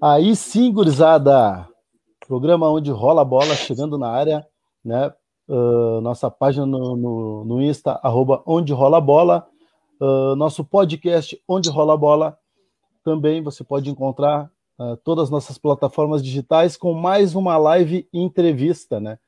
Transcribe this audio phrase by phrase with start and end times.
[0.00, 1.66] Aí sim, gurizada.
[2.28, 4.46] Programa onde rola a bola, chegando na área,
[4.84, 5.10] né?
[5.48, 9.46] Uh, nossa página no, no, no, Insta, arroba onde rola a bola.
[9.98, 12.38] Uh, nosso podcast Onde Rola a Bola.
[13.02, 19.00] Também você pode encontrar uh, todas as nossas plataformas digitais com mais uma live entrevista,
[19.00, 19.18] né?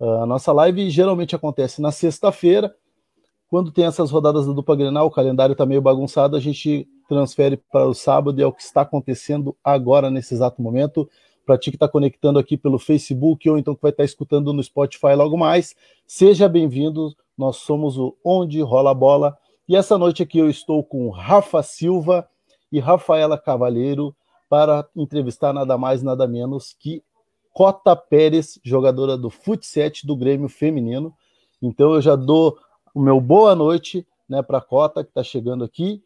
[0.00, 2.72] a nossa live geralmente acontece na sexta-feira.
[3.48, 7.56] Quando tem essas rodadas da dupla Grenal, o calendário está meio bagunçado, a gente transfere
[7.56, 11.08] para o sábado e é o que está acontecendo agora, nesse exato momento.
[11.44, 14.52] Para ti que está conectando aqui pelo Facebook ou então que vai estar tá escutando
[14.52, 15.74] no Spotify logo mais,
[16.06, 17.16] seja bem-vindo.
[17.36, 19.36] Nós somos o Onde Rola a Bola.
[19.66, 22.28] E essa noite aqui eu estou com Rafa Silva
[22.70, 24.14] e Rafaela Cavalheiro
[24.48, 27.02] para entrevistar nada mais, nada menos que
[27.52, 31.14] Cota Pérez, jogadora do Futset do Grêmio Feminino.
[31.60, 32.56] Então eu já dou
[32.94, 36.02] o meu boa noite né, para a Cota, que está chegando aqui,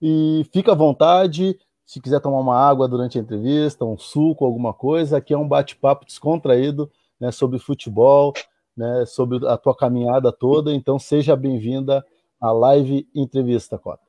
[0.00, 4.74] e fica à vontade, se quiser tomar uma água durante a entrevista, um suco, alguma
[4.74, 8.32] coisa, aqui é um bate-papo descontraído né, sobre futebol,
[8.76, 10.72] né, sobre a tua caminhada toda.
[10.72, 12.04] Então, seja bem-vinda
[12.40, 14.06] à live entrevista, Cota.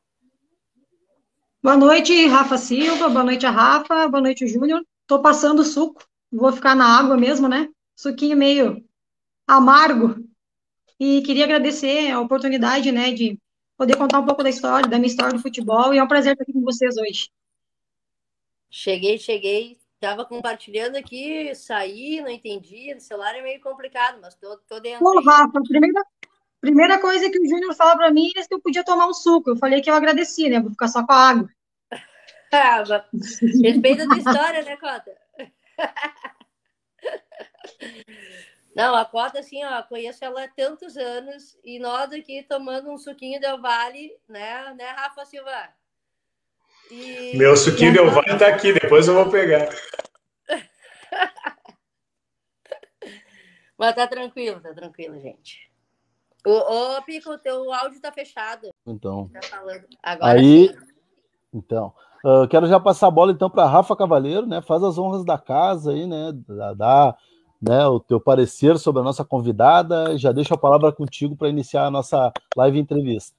[1.61, 3.09] Boa noite, Rafa Silva.
[3.09, 4.07] Boa noite, a Rafa.
[4.07, 4.81] Boa noite, Júnior.
[5.01, 6.05] Estou passando suco.
[6.31, 7.67] Vou ficar na água mesmo, né?
[7.95, 8.83] Suquinho meio
[9.47, 10.15] amargo.
[10.99, 13.39] E queria agradecer a oportunidade, né, de
[13.79, 16.33] poder contar um pouco da história, da minha história do futebol, e é um prazer
[16.33, 17.29] estar aqui com vocês hoje.
[18.69, 24.57] Cheguei, cheguei, estava compartilhando aqui, saí, não entendi, o celular é meio complicado, mas tô,
[24.67, 24.99] tô dentro.
[24.99, 26.03] Pô, Rafa, a primeira,
[26.59, 29.51] primeira coisa que o Júnior falou para mim é se eu podia tomar um suco.
[29.51, 30.59] Eu falei que eu agradeci, né?
[30.59, 31.49] Vou ficar só com a água.
[32.51, 32.83] ah,
[33.63, 35.17] respeita a história, né, Cota?
[38.75, 42.97] Não, a Cota, assim, ó, conheço ela há tantos anos e nós aqui tomando um
[42.97, 45.69] suquinho Del Vale, né, né, Rafa Silva?
[46.91, 47.35] E...
[47.37, 49.69] Meu suquinho Del Vale tá aqui, depois eu vou pegar.
[53.77, 55.69] Mas tá tranquilo, tá tranquilo, gente.
[56.45, 56.51] Ô,
[56.97, 58.69] ô Pico, o teu áudio tá fechado.
[58.85, 59.29] Então.
[59.29, 59.39] Tá
[60.03, 60.75] Agora Aí, sim.
[61.53, 61.93] então.
[62.25, 64.61] Uh, quero já passar a bola então para Rafa Cavaleiro, né?
[64.61, 66.33] Faz as honras da casa aí, né?
[66.75, 67.15] Dá,
[67.61, 70.17] né, o teu parecer sobre a nossa convidada.
[70.17, 73.37] Já deixo a palavra contigo para iniciar a nossa live entrevista.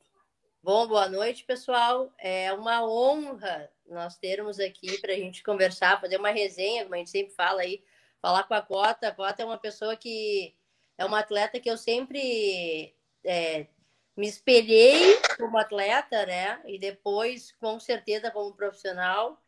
[0.63, 2.13] Bom, boa noite, pessoal.
[2.19, 6.99] É uma honra nós termos aqui para a gente conversar, fazer uma resenha, como a
[6.99, 7.83] gente sempre fala aí,
[8.21, 9.09] falar com a Cota.
[9.09, 10.55] A Cota é uma pessoa que
[10.99, 12.95] é uma atleta que eu sempre
[13.25, 13.67] é,
[14.15, 16.61] me espelhei como atleta, né?
[16.67, 19.43] E depois, com certeza, como profissional.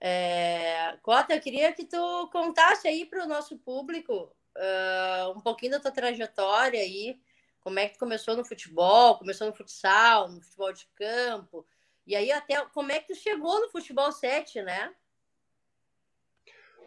[0.00, 0.96] É...
[1.02, 5.80] Cota, eu queria que tu contasse aí para o nosso público uh, um pouquinho da
[5.80, 7.18] tua trajetória aí,
[7.60, 11.66] como é que tu começou no futebol, começou no futsal, no futebol de campo,
[12.06, 14.90] e aí até como é que tu chegou no futebol 7, né?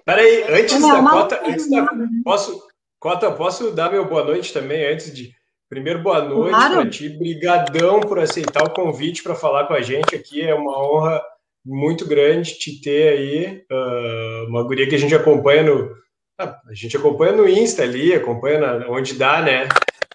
[0.04, 1.88] Peraí, antes da Cota, antes da,
[2.24, 2.68] posso,
[3.00, 5.36] Cota, posso dar meu boa noite também, antes de...
[5.70, 6.82] Primeiro, boa noite claro.
[6.82, 10.78] para ti, brigadão por aceitar o convite para falar com a gente aqui, é uma
[10.78, 11.24] honra
[11.66, 15.96] muito grande te ter aí, uh, uma guria que a gente acompanha no.
[16.40, 19.68] Ah, a gente acompanha no Insta ali, acompanha na, onde dá, né?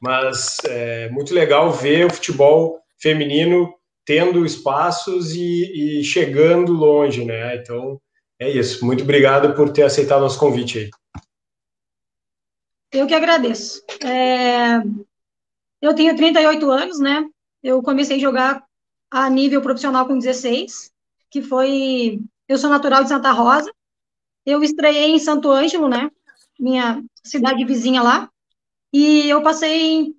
[0.03, 3.73] Mas é muito legal ver o futebol feminino
[4.05, 7.57] tendo espaços e, e chegando longe, né?
[7.57, 8.01] Então
[8.41, 8.85] é isso.
[8.85, 10.91] Muito obrigado por ter aceitado nosso convite aí.
[12.93, 13.83] Eu que agradeço.
[14.05, 14.83] É...
[15.81, 17.25] Eu tenho 38 anos, né?
[17.63, 18.65] Eu comecei a jogar
[19.11, 20.93] a nível profissional com 16
[21.31, 22.21] que foi.
[22.49, 23.73] Eu sou natural de Santa Rosa.
[24.45, 26.11] Eu estreiei em Santo Ângelo, né?
[26.59, 28.31] Minha cidade vizinha lá.
[28.93, 30.15] E eu passei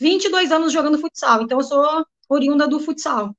[0.00, 1.42] 22 anos jogando futsal.
[1.42, 3.34] Então, eu sou oriunda do futsal.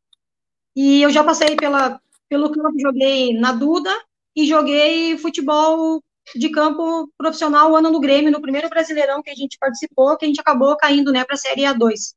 [0.75, 3.91] E eu já passei pela, pelo campo, joguei na Duda
[4.35, 6.03] e joguei futebol
[6.35, 10.25] de campo profissional o ano no Grêmio, no primeiro Brasileirão que a gente participou, que
[10.25, 12.16] a gente acabou caindo né, para a Série A2.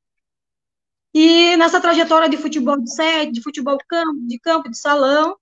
[1.20, 5.36] E nessa trajetória de futebol de sete, de futebol campo, de campo, de salão,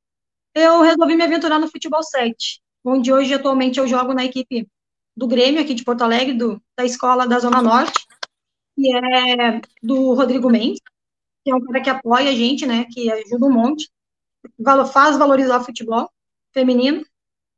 [0.54, 4.66] eu resolvi me aventurar no futebol 7, onde hoje atualmente eu jogo na equipe
[5.14, 8.06] do Grêmio aqui de Porto Alegre, do, da escola da Zona Norte,
[8.74, 10.80] que é do Rodrigo Mendes,
[11.44, 13.90] que é um cara que apoia a gente, né, que ajuda um monte,
[14.90, 16.10] faz valorizar o futebol
[16.54, 17.04] feminino.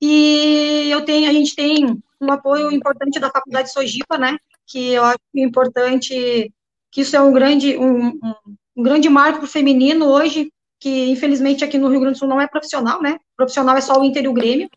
[0.00, 4.36] E eu tenho, a gente tem um apoio importante da Faculdade Sojipa, né,
[4.66, 6.52] que eu acho importante
[6.90, 8.34] que isso é um grande, um, um,
[8.76, 12.28] um grande marco para o feminino hoje, que infelizmente aqui no Rio Grande do Sul
[12.28, 13.18] não é profissional, né?
[13.36, 14.70] Profissional é só o Inter e o Grêmio,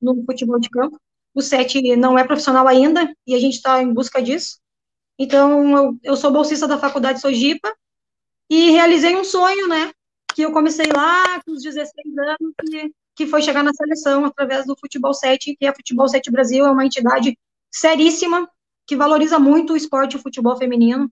[0.00, 1.00] no futebol de campo.
[1.34, 4.58] O SET não é profissional ainda, e a gente está em busca disso.
[5.18, 7.72] Então, eu, eu sou bolsista da Faculdade Sojipa,
[8.50, 9.92] e realizei um sonho, né?
[10.34, 14.66] Que eu comecei lá com os 16 anos, que, que foi chegar na seleção através
[14.66, 17.38] do Futebol 7, que é Futebol 7 Brasil, é uma entidade
[17.70, 18.48] seríssima,
[18.86, 21.10] que valoriza muito o esporte e o futebol feminino.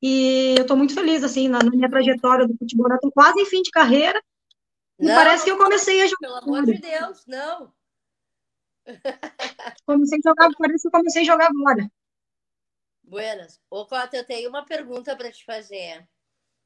[0.00, 2.88] E eu estou muito feliz, assim, na, na, minha trajetória do futebol.
[2.88, 4.22] Eu estou quase em fim de carreira.
[4.98, 6.18] Não, e parece que eu comecei a jogar.
[6.20, 7.72] Pelo amor de Deus, não.
[9.86, 11.90] Comecei a jogar, parece que eu comecei a jogar agora.
[13.02, 13.60] Buenas.
[13.70, 16.06] Ô, Cota, eu tenho uma pergunta para te fazer.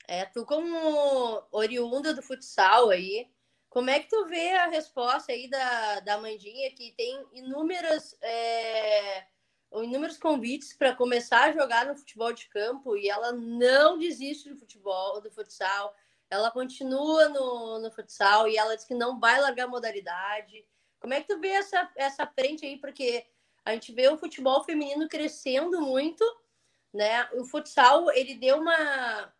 [0.08, 3.28] É, tu como oriunda do futsal aí,
[3.68, 9.26] como é que tu vê a resposta aí da, da Mandinha, que tem inúmeras, é,
[9.74, 14.58] inúmeros convites para começar a jogar no futebol de campo e ela não desiste do
[14.58, 15.94] futebol, do futsal,
[16.28, 20.66] ela continua no, no futsal e ela diz que não vai largar a modalidade.
[21.00, 22.78] Como é que tu vê essa, essa frente aí?
[22.78, 23.24] Porque
[23.64, 26.24] a gente vê o futebol feminino crescendo muito,
[26.92, 27.28] né?
[27.34, 29.32] O futsal, ele deu uma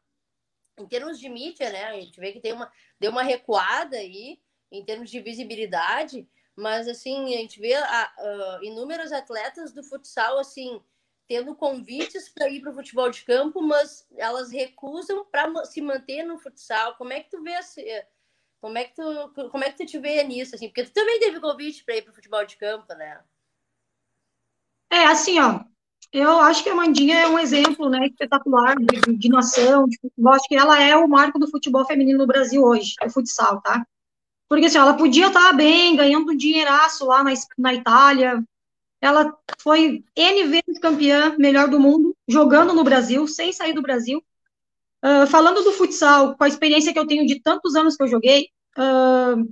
[0.78, 4.40] em termos de mídia, né, a gente vê que tem uma, deu uma recuada aí
[4.70, 6.26] em termos de visibilidade,
[6.56, 10.80] mas assim, a gente vê a, a, inúmeros atletas do futsal assim
[11.28, 16.24] tendo convites para ir para o futebol de campo, mas elas recusam para se manter
[16.24, 16.94] no futsal.
[16.96, 17.82] Como é que tu vê assim,
[18.60, 20.68] como é que tu como é que tu te vê nisso assim?
[20.68, 23.20] Porque tu também teve convite para ir para o futebol de campo, né?
[24.90, 25.60] É, assim, ó,
[26.12, 29.98] eu acho que a Mandinha é um exemplo né, espetacular de, de nação, de.
[30.28, 33.86] Acho que ela é o marco do futebol feminino no Brasil hoje, o futsal, tá?
[34.52, 38.44] Porque assim, ela podia estar bem, ganhando um dinheiraço lá na, na Itália.
[39.00, 44.22] Ela foi N vezes campeã, melhor do mundo, jogando no Brasil, sem sair do Brasil.
[45.02, 48.08] Uh, falando do futsal, com a experiência que eu tenho de tantos anos que eu
[48.08, 49.42] joguei, uh,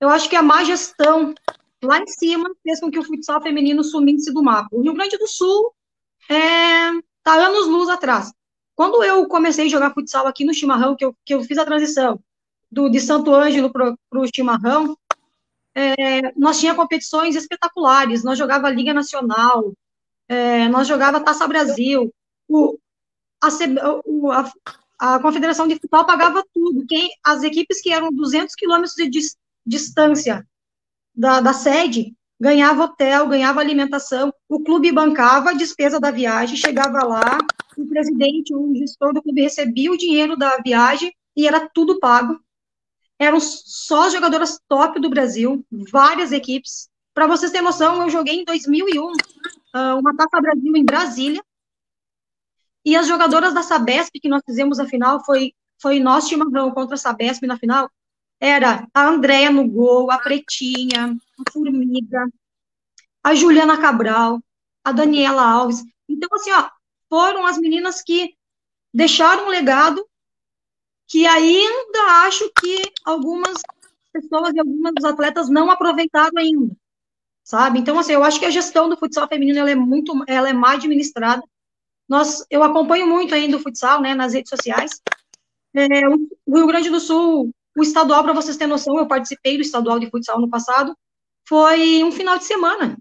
[0.00, 1.34] eu acho que a má gestão
[1.82, 4.68] lá em cima fez com que o futsal feminino sumisse do mapa.
[4.70, 5.74] O Rio Grande do Sul
[6.30, 6.92] é,
[7.24, 8.32] tá anos luz atrás.
[8.76, 11.64] Quando eu comecei a jogar futsal aqui no Chimarrão, que eu, que eu fiz a
[11.64, 12.22] transição
[12.74, 14.96] do, de Santo Ângelo para o Chimarrão,
[15.74, 19.72] é, nós tinha competições espetaculares, nós jogava Liga Nacional,
[20.28, 22.12] é, nós jogava Taça Brasil,
[22.48, 22.78] o,
[23.42, 23.48] a,
[24.04, 24.52] o, a,
[24.98, 29.36] a, Confederação de Futebol pagava tudo, quem, as equipes que eram 200 quilômetros de dis,
[29.66, 30.46] distância
[31.14, 37.04] da, da sede, ganhava hotel, ganhava alimentação, o clube bancava a despesa da viagem, chegava
[37.04, 37.38] lá,
[37.76, 42.43] o presidente, o gestor do clube recebia o dinheiro da viagem e era tudo pago.
[43.18, 46.88] Eram só jogadoras top do Brasil, várias equipes.
[47.12, 49.12] Para vocês terem noção, eu joguei em 2001
[49.72, 51.42] ah, uma Taça Brasil em Brasília,
[52.84, 56.94] e as jogadoras da Sabesp, que nós fizemos a final, foi, foi nós chimarrão contra
[56.94, 57.90] a Sabesp na final,
[58.38, 62.26] era a Andréia no gol, a Pretinha, a Formiga,
[63.22, 64.38] a Juliana Cabral,
[64.84, 65.82] a Daniela Alves.
[66.06, 66.68] Então, assim, ó,
[67.08, 68.34] foram as meninas que
[68.92, 70.06] deixaram um legado
[71.06, 73.60] que ainda acho que algumas
[74.12, 76.74] pessoas e algumas atletas não aproveitaram ainda,
[77.42, 77.78] sabe?
[77.78, 80.52] Então, assim, eu acho que a gestão do futsal feminino, ela é muito, ela é
[80.52, 81.42] mais administrada.
[82.08, 85.00] Nós, eu acompanho muito ainda o futsal, né, nas redes sociais.
[85.74, 89.62] É, o Rio Grande do Sul o estadual, para vocês terem noção, eu participei do
[89.62, 90.96] estadual de futsal no passado,
[91.46, 92.96] foi um final de semana.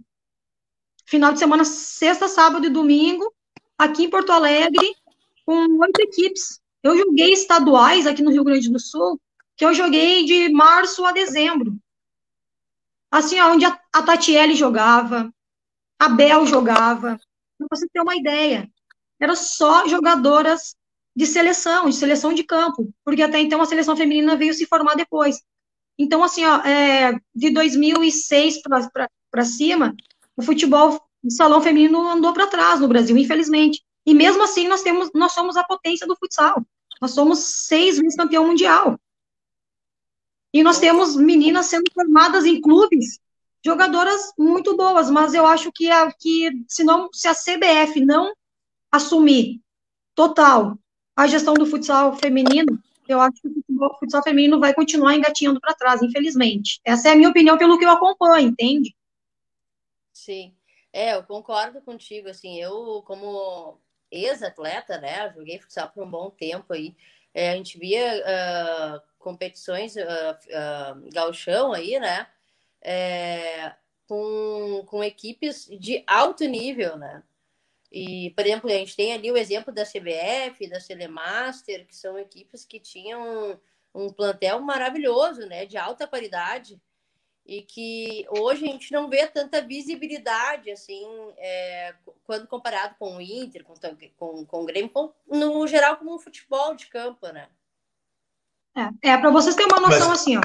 [1.05, 3.31] Final de semana, sexta, sábado e domingo,
[3.77, 4.95] aqui em Porto Alegre,
[5.45, 6.59] com oito equipes.
[6.83, 9.19] Eu joguei estaduais aqui no Rio Grande do Sul,
[9.55, 11.77] que eu joguei de março a dezembro.
[13.09, 15.33] Assim, onde a, a Tatiele jogava,
[15.97, 17.17] a Bel jogava,
[17.57, 18.69] para você ter uma ideia.
[19.19, 20.75] Eram só jogadoras
[21.15, 24.95] de seleção, de seleção de campo, porque até então a seleção feminina veio se formar
[24.95, 25.41] depois.
[25.97, 28.61] Então, assim, ó, é, de 2006
[29.31, 29.95] para cima,
[30.35, 33.83] o futebol de salão feminino andou para trás no Brasil, infelizmente.
[34.05, 36.65] E mesmo assim, nós, temos, nós somos a potência do futsal.
[37.03, 38.97] Nós somos seis vezes campeão mundial.
[40.53, 43.19] E nós temos meninas sendo formadas em clubes,
[43.61, 48.33] jogadoras muito boas, mas eu acho que, a, que se, não, se a CBF não
[48.89, 49.59] assumir
[50.15, 50.79] total
[51.13, 55.75] a gestão do futsal feminino, eu acho que o futsal feminino vai continuar engatinhando para
[55.75, 56.79] trás, infelizmente.
[56.85, 58.95] Essa é a minha opinião pelo que eu acompanho, entende?
[60.13, 60.55] Sim.
[60.93, 63.77] É, eu concordo contigo, assim, eu como
[64.13, 66.95] ex-atleta, né, joguei futsal por um bom tempo aí,
[67.33, 72.27] é, a gente via uh, competições uh, uh, gauchão aí, né,
[72.81, 73.73] é,
[74.07, 77.23] com, com equipes de alto nível, né,
[77.91, 82.17] e, por exemplo, a gente tem ali o exemplo da CBF, da Celemaster, que são
[82.17, 83.61] equipes que tinham
[83.93, 86.81] um plantel maravilhoso, né, de alta qualidade,
[87.45, 91.05] e que hoje a gente não vê tanta visibilidade, assim,
[91.37, 93.73] é, quando comparado com o Inter, com,
[94.17, 97.49] com, com o Grêmio, com, no geral, como um futebol de campo, né?
[98.75, 100.21] É, é para vocês terem uma noção, Mas...
[100.21, 100.41] assim, ó.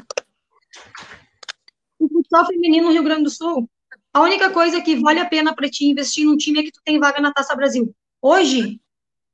[2.01, 3.71] o futsal feminino no Rio Grande do Sul,
[4.13, 6.81] a única coisa que vale a pena para ti investir num time é que tu
[6.85, 7.95] tem vaga na Taça Brasil.
[8.21, 8.81] Hoje,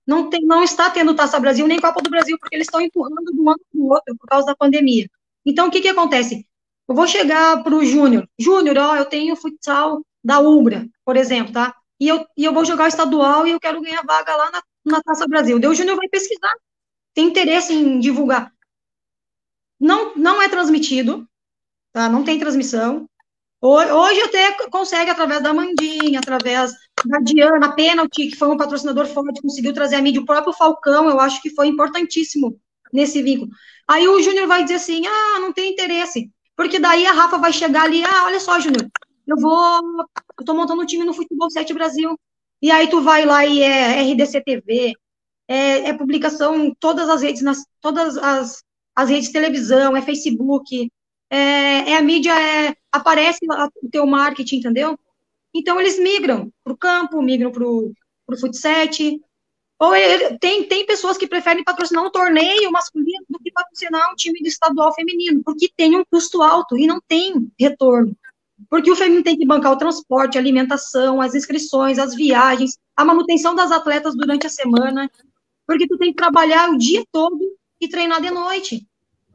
[0.06, 3.32] não, tem, não está tendo Taça Brasil nem Copa do Brasil, porque eles estão empurrando
[3.32, 5.08] de um ano para o outro por causa da pandemia.
[5.46, 6.46] Então, o que, que acontece?
[6.88, 8.28] Eu vou chegar para o Júnior.
[8.38, 11.74] Júnior, ó, eu tenho futsal da Umbra, por exemplo, tá?
[11.98, 15.02] E eu, e eu vou jogar estadual e eu quero ganhar vaga lá na, na
[15.02, 15.58] Taça Brasil.
[15.58, 16.52] Daí o Júnior vai pesquisar,
[17.14, 18.52] tem interesse em divulgar.
[19.80, 21.26] Não, não é transmitido,
[21.92, 22.08] tá?
[22.08, 23.08] Não tem transmissão.
[23.60, 26.72] Hoje até consegue, através da Mandinha, através
[27.06, 30.52] da Diana, a Penalty, que foi um patrocinador forte, conseguiu trazer a mídia, o próprio
[30.52, 32.60] Falcão, eu acho que foi importantíssimo
[32.92, 33.50] nesse vínculo.
[33.88, 37.52] Aí o Júnior vai dizer assim, ah, não tem interesse, porque daí a Rafa vai
[37.52, 38.88] chegar ali, ah, olha só, Júnior,
[39.26, 40.06] eu vou,
[40.38, 42.18] eu tô montando um time no Futebol 7 Brasil,
[42.62, 44.92] e aí tu vai lá e é RDC TV,
[45.48, 48.62] é, é publicação em todas as redes, nas, todas as,
[48.94, 50.90] as redes de televisão, é Facebook,
[51.30, 53.40] é, é a mídia, é, aparece
[53.82, 54.98] o teu marketing, entendeu?
[55.54, 57.94] Então, eles migram para o campo, migram para o
[58.40, 59.20] futset.
[59.92, 64.40] Ele, tem, tem pessoas que preferem patrocinar um torneio masculino do que patrocinar um time
[64.40, 68.16] de estadual feminino, porque tem um custo alto e não tem retorno.
[68.70, 73.04] Porque o feminino tem que bancar o transporte, a alimentação, as inscrições, as viagens, a
[73.04, 75.10] manutenção das atletas durante a semana,
[75.66, 77.40] porque tu tem que trabalhar o dia todo
[77.80, 78.86] e treinar de noite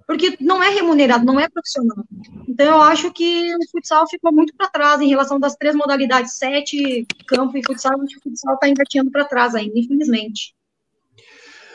[0.10, 2.04] porque não é remunerado, não é profissional.
[2.48, 6.34] Então, eu acho que o futsal ficou muito para trás em relação das três modalidades,
[6.34, 10.56] sete, campo e futsal, acho que o futsal está engatinhando para trás ainda, infelizmente.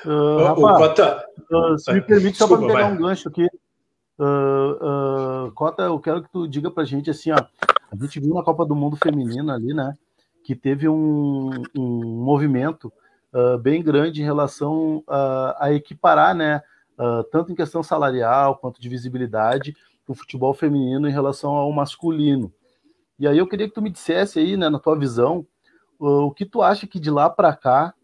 [0.05, 2.93] Uh, Rafa, Cota, uh, se me permite, só para pegar vai.
[2.93, 3.47] um gancho aqui.
[4.19, 8.35] Uh, Cota, eu quero que tu diga para a gente assim, ó, a gente viu
[8.35, 9.95] na Copa do Mundo Feminina ali, né,
[10.43, 12.93] que teve um, um movimento
[13.63, 16.63] bem grande em relação a, a equiparar, né,
[16.99, 22.53] uh, tanto em questão salarial quanto de visibilidade, o futebol feminino em relação ao masculino.
[23.19, 25.47] E aí eu queria que tu me dissesse aí, né, na tua visão,
[26.01, 27.95] uh, o que tu acha que de lá para cá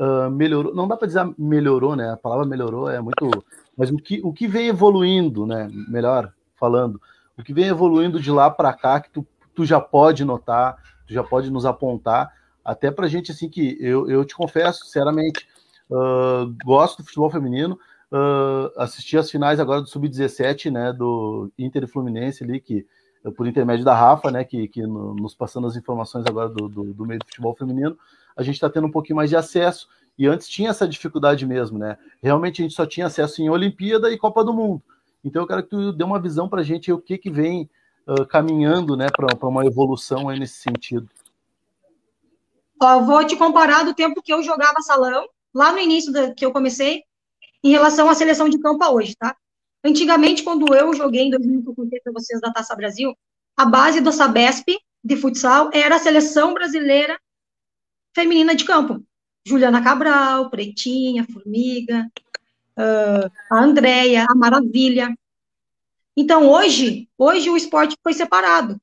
[0.00, 0.74] uh, melhorou?
[0.74, 2.12] Não dá para dizer melhorou, né?
[2.12, 3.30] A palavra melhorou é muito,
[3.76, 5.68] mas o que o que vem evoluindo, né?
[5.88, 7.00] Melhor falando,
[7.36, 10.76] o que vem evoluindo de lá para cá que tu, tu já pode notar,
[11.06, 12.32] tu já pode nos apontar,
[12.64, 15.46] até para gente assim que eu, eu te confesso, sinceramente,
[15.88, 17.78] uh, gosto do futebol feminino,
[18.12, 22.86] uh, assisti as finais agora do Sub-17, né, do Inter e Fluminense ali, que
[23.36, 26.94] por intermédio da Rafa, né, que, que no, nos passando as informações agora do, do,
[26.94, 27.98] do meio do futebol feminino,
[28.36, 29.88] a gente está tendo um pouquinho mais de acesso.
[30.16, 31.96] E antes tinha essa dificuldade mesmo, né?
[32.22, 34.82] Realmente a gente só tinha acesso em Olimpíada e Copa do Mundo.
[35.24, 37.68] Então eu quero que tu dê uma visão para a gente o que que vem
[38.06, 41.08] uh, caminhando, né, para uma evolução aí nesse sentido.
[42.80, 46.44] Ó, vou te comparar do tempo que eu jogava salão, lá no início da, que
[46.44, 47.02] eu comecei,
[47.62, 49.36] em relação à seleção de campo hoje, tá?
[49.84, 53.16] Antigamente, quando eu joguei em 2000, que eu contei para vocês da Taça Brasil,
[53.56, 54.66] a base do Sabesp
[55.02, 57.18] de futsal era a seleção brasileira
[58.14, 59.04] feminina de campo.
[59.46, 62.10] Juliana Cabral, Pretinha, Formiga,
[62.76, 65.16] uh, a Andréia, a Maravilha.
[66.16, 68.80] Então, hoje, hoje o esporte foi separado.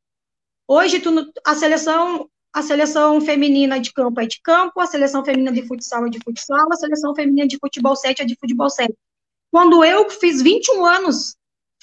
[0.68, 5.52] Hoje, tu, a seleção a seleção feminina de campo é de campo, a seleção feminina
[5.52, 8.96] de futsal é de futsal, a seleção feminina de futebol 7 é de futebol 7.
[9.52, 11.36] Quando eu fiz 21 anos,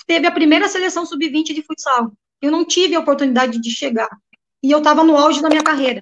[0.06, 2.10] teve a primeira seleção sub-20 de futsal.
[2.40, 4.08] Eu não tive a oportunidade de chegar.
[4.62, 6.00] E eu estava no auge da minha carreira.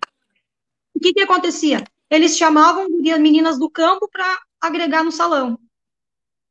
[0.95, 1.83] O que, que acontecia?
[2.09, 2.87] Eles chamavam
[3.19, 5.59] meninas do campo para agregar no salão.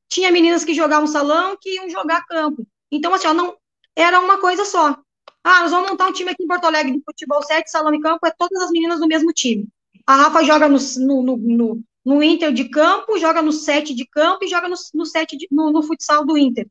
[0.09, 2.67] Tinha meninas que jogavam salão que iam jogar campo.
[2.91, 3.55] Então, assim, ó, não,
[3.95, 5.01] era uma coisa só.
[5.51, 7.99] Ah, nós vamos montar um time aqui em Porto Alegre de futebol 7, salão e
[7.99, 9.67] campo, é todas as meninas do mesmo time.
[10.05, 14.45] A Rafa joga no, no, no, no Inter de campo, joga no 7 de campo
[14.45, 16.67] e joga no, no, 7 de, no, no futsal do Inter.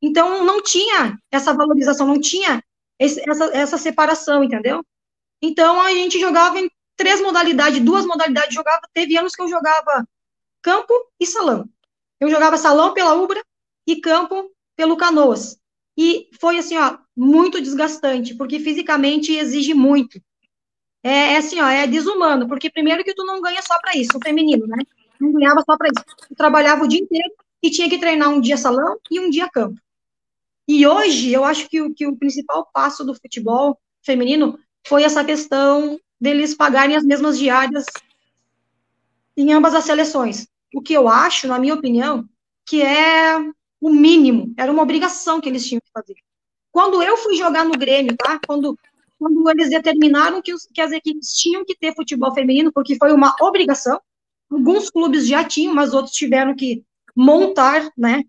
[0.00, 2.64] Então, não tinha essa valorização, não tinha
[2.98, 4.82] esse, essa, essa separação, entendeu?
[5.42, 10.08] Então, a gente jogava em três modalidades, duas modalidades, jogava, teve anos que eu jogava
[10.62, 11.68] campo e salão.
[12.18, 13.44] Eu jogava salão pela Ubra
[13.86, 15.58] e campo pelo Canoas.
[16.00, 20.22] E foi assim, ó, muito desgastante, porque fisicamente exige muito.
[21.02, 24.16] É, é assim, ó, é desumano, porque primeiro que tu não ganha só para isso,
[24.16, 24.76] o feminino, né?
[25.20, 26.04] Não ganhava só para isso.
[26.28, 27.28] Tu trabalhava o dia inteiro
[27.60, 29.80] e tinha que treinar um dia salão e um dia campo.
[30.68, 35.24] E hoje, eu acho que o, que o principal passo do futebol feminino foi essa
[35.24, 37.86] questão deles pagarem as mesmas diárias
[39.36, 40.46] em ambas as seleções.
[40.72, 42.28] O que eu acho, na minha opinião,
[42.64, 43.36] que é
[43.80, 46.14] o mínimo, era uma obrigação que eles tinham que fazer.
[46.70, 48.40] Quando eu fui jogar no Grêmio, tá?
[48.46, 48.76] Quando,
[49.18, 53.12] quando eles determinaram que, os, que as equipes tinham que ter futebol feminino, porque foi
[53.12, 54.00] uma obrigação,
[54.50, 58.22] alguns clubes já tinham, mas outros tiveram que montar, né?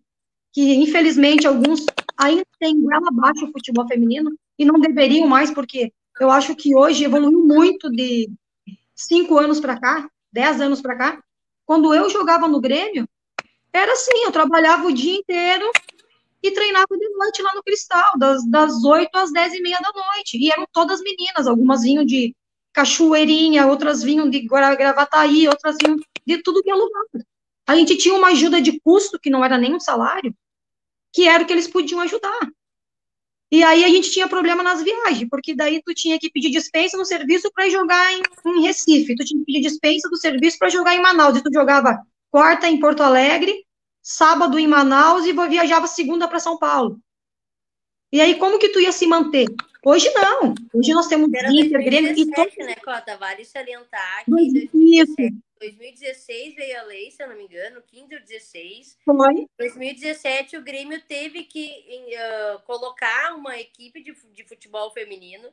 [0.52, 1.86] Que infelizmente alguns
[2.18, 6.76] ainda tem goela abaixo o futebol feminino e não deveriam mais, porque eu acho que
[6.76, 8.30] hoje evoluiu muito de
[8.96, 11.24] cinco anos para cá, dez anos para cá.
[11.66, 13.08] Quando eu jogava no Grêmio,
[13.80, 15.70] era assim, eu trabalhava o dia inteiro
[16.42, 19.92] e treinava de noite lá no Cristal, das, das 8 às 10 e meia da
[19.92, 20.38] noite.
[20.38, 22.36] E eram todas meninas, algumas vinham de
[22.74, 27.06] Cachoeirinha, outras vinham de Gravataí, outras vinham de tudo que é lugar.
[27.68, 30.34] A gente tinha uma ajuda de custo, que não era nem um salário,
[31.14, 32.50] que era o que eles podiam ajudar.
[33.52, 36.96] E aí a gente tinha problema nas viagens, porque daí tu tinha que pedir dispensa
[36.98, 40.70] no serviço para jogar em, em, Recife, tu tinha que pedir dispensa do serviço para
[40.70, 43.66] jogar em Manaus, e tu jogava quarta em Porto Alegre,
[44.10, 47.00] sábado em Manaus e viajava segunda para São Paulo.
[48.12, 49.46] E aí como que tu ia se manter?
[49.86, 50.56] Hoje não.
[50.74, 52.50] Hoje nós temos Era Inter, Grêmio e todo...
[52.58, 53.16] né, Cota?
[53.18, 58.22] Vale salientar que em 2016 veio a lei, se eu não me engano, 15 ou
[58.22, 58.98] 16.
[59.06, 59.48] Foi.
[59.60, 65.50] 2017 o Grêmio teve que uh, colocar uma equipe de, de futebol feminino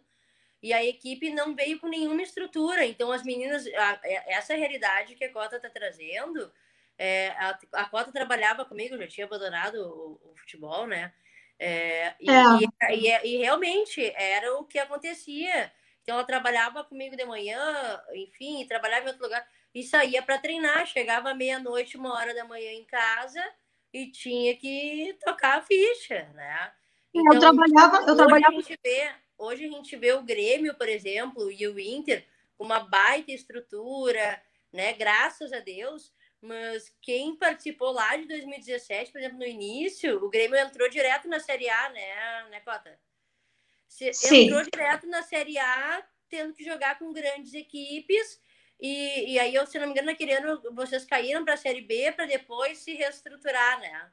[0.62, 2.86] e a equipe não veio com nenhuma estrutura.
[2.86, 6.50] Então as meninas, a, essa realidade que a Cota está trazendo,
[6.98, 11.12] é, a, a Cota trabalhava comigo, já tinha abandonado o, o futebol, né?
[11.58, 12.94] É, e, é.
[12.94, 15.72] E, e, e, realmente era o que acontecia.
[16.02, 20.86] Então ela trabalhava comigo de manhã, enfim, trabalhava em outro lugar e saía para treinar.
[20.86, 23.42] Chegava meia-noite, uma hora da manhã em casa
[23.92, 26.72] e tinha que tocar a ficha, né?
[27.12, 28.52] Então, eu trabalhava, eu hoje trabalhava.
[28.54, 32.24] A gente vê, hoje a gente vê o Grêmio, por exemplo, e o Inter
[32.56, 34.40] com uma baita estrutura,
[34.72, 34.92] né?
[34.92, 40.56] Graças a Deus, mas quem participou lá de 2017, por exemplo, no início, o Grêmio
[40.56, 42.98] entrou direto na Série A, né, né Cota?
[43.88, 44.46] Se, Sim.
[44.46, 48.40] Entrou direto na Série A, tendo que jogar com grandes equipes.
[48.80, 51.80] E, e aí, eu, se não me engano, naquele ano vocês caíram para a Série
[51.80, 54.10] B para depois se reestruturar, né?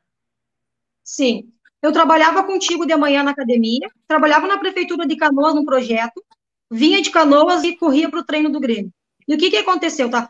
[1.03, 1.51] Sim.
[1.82, 6.24] Eu trabalhava contigo de manhã na academia, trabalhava na prefeitura de Canoas no projeto,
[6.72, 8.94] vinha de Canoas e corria para o treino do Grêmio.
[9.27, 10.29] E o que, que aconteceu, tá?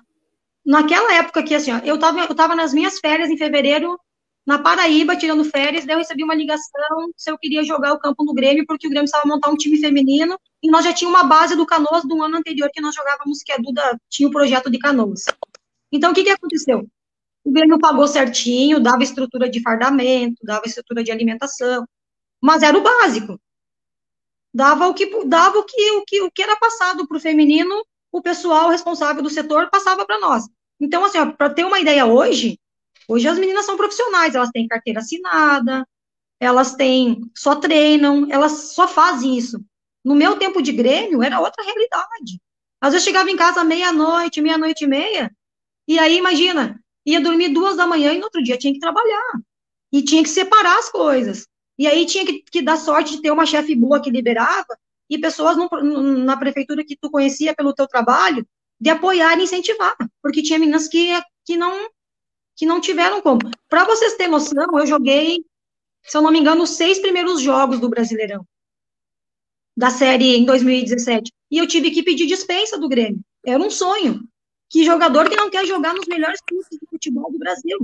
[0.66, 4.00] Naquela época que, assim, ó, eu estava eu tava nas minhas férias em fevereiro,
[4.46, 8.26] na Paraíba, tirando férias, daí eu recebi uma ligação se eu queria jogar o campo
[8.26, 11.28] no Grêmio, porque o Grêmio estava montar um time feminino, e nós já tínhamos uma
[11.28, 14.70] base do Canoas do ano anterior que nós jogávamos, que a Duda tinha o projeto
[14.70, 15.24] de Canoas.
[15.92, 16.86] Então, o que, que aconteceu?
[17.44, 21.86] O Grêmio pagou certinho, dava estrutura de fardamento, dava estrutura de alimentação,
[22.42, 23.40] mas era o básico.
[24.54, 27.84] Dava o que, dava o que, o que, o que era passado para o feminino
[28.14, 30.48] o pessoal responsável do setor passava para nós.
[30.80, 32.60] Então, assim, para ter uma ideia hoje,
[33.08, 35.86] hoje as meninas são profissionais, elas têm carteira assinada,
[36.40, 39.60] elas têm, só treinam, elas só fazem isso.
[40.06, 42.40] No meu tempo de Grêmio, era outra realidade.
[42.80, 45.32] Às vezes chegava em casa meia-noite, meia-noite e meia,
[45.88, 49.42] e aí, imagina, ia dormir duas da manhã e no outro dia tinha que trabalhar.
[49.92, 51.48] E tinha que separar as coisas.
[51.78, 54.78] E aí tinha que, que dar sorte de ter uma chefe boa que liberava,
[55.10, 55.70] e pessoas no,
[56.24, 58.46] na prefeitura que tu conhecia pelo teu trabalho,
[58.80, 61.10] de apoiar e incentivar, porque tinha meninas que,
[61.46, 61.90] que, não,
[62.56, 63.40] que não tiveram como.
[63.70, 65.44] Para vocês terem noção, eu joguei,
[66.04, 68.46] se eu não me engano, os seis primeiros jogos do Brasileirão,
[69.76, 73.22] da série em 2017, e eu tive que pedir dispensa do Grêmio.
[73.46, 74.28] Era um sonho.
[74.70, 77.78] Que jogador que não quer jogar nos melhores clubes de futebol do Brasil?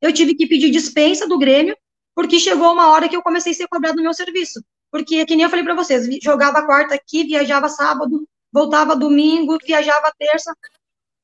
[0.00, 1.76] Eu tive que pedir dispensa do Grêmio,
[2.14, 4.62] porque chegou uma hora que eu comecei a ser cobrado no meu serviço.
[4.90, 10.12] Porque, que nem eu falei para vocês, jogava quarta aqui, viajava sábado, voltava domingo, viajava
[10.18, 10.54] terça,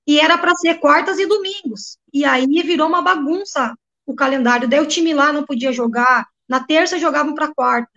[0.07, 1.97] e era para ser quartas e domingos.
[2.13, 3.75] E aí virou uma bagunça
[4.07, 4.69] o calendário.
[4.69, 7.93] Daí o time lá não podia jogar, na terça jogavam para quarta.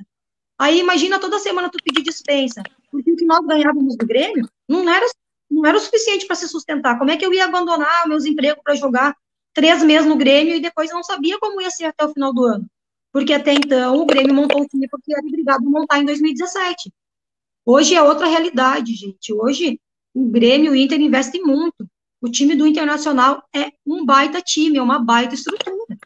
[0.57, 4.89] Aí imagina toda semana tu pedir dispensa, porque o que nós ganhávamos do Grêmio não
[4.89, 5.05] era,
[5.49, 6.97] não era o suficiente para se sustentar.
[6.97, 9.15] Como é que eu ia abandonar meus empregos para jogar
[9.53, 12.43] três meses no Grêmio e depois não sabia como ia ser até o final do
[12.43, 12.65] ano?
[13.11, 16.91] Porque até então o Grêmio montou o time porque era obrigado a montar em 2017.
[17.65, 19.33] Hoje é outra realidade, gente.
[19.33, 19.79] Hoje
[20.13, 21.87] o Grêmio e o Inter investem muito.
[22.19, 25.97] O time do Internacional é um baita time, é uma baita estrutura.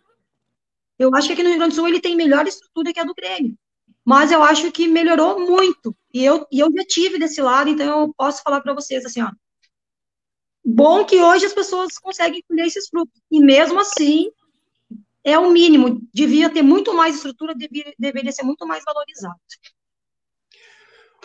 [0.99, 3.03] Eu acho que aqui no Rio Grande do Sul ele tem melhor estrutura que a
[3.03, 3.57] do Grêmio.
[4.03, 5.95] Mas eu acho que melhorou muito.
[6.13, 9.21] E eu, e eu já tive desse lado, então eu posso falar para vocês assim,
[9.21, 9.31] ó.
[10.63, 13.19] Bom que hoje as pessoas conseguem colher esses frutos.
[13.31, 14.29] E mesmo assim,
[15.23, 19.35] é o mínimo, devia ter muito mais estrutura, devia, deveria ser muito mais valorizado.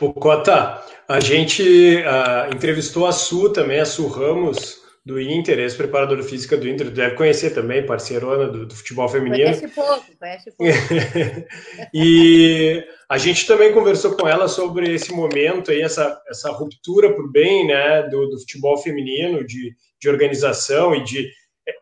[0.01, 6.21] O Cota, a gente uh, entrevistou a Su também, a Su Ramos, do Inter, ex-preparadora
[6.23, 9.45] física do Inter, deve conhecer também, parceirona do, do futebol feminino.
[9.45, 10.73] Conhece pouco, conhece pouco.
[11.95, 17.31] e a gente também conversou com ela sobre esse momento aí, essa, essa ruptura por
[17.31, 21.31] bem, né, do, do futebol feminino, de, de organização e de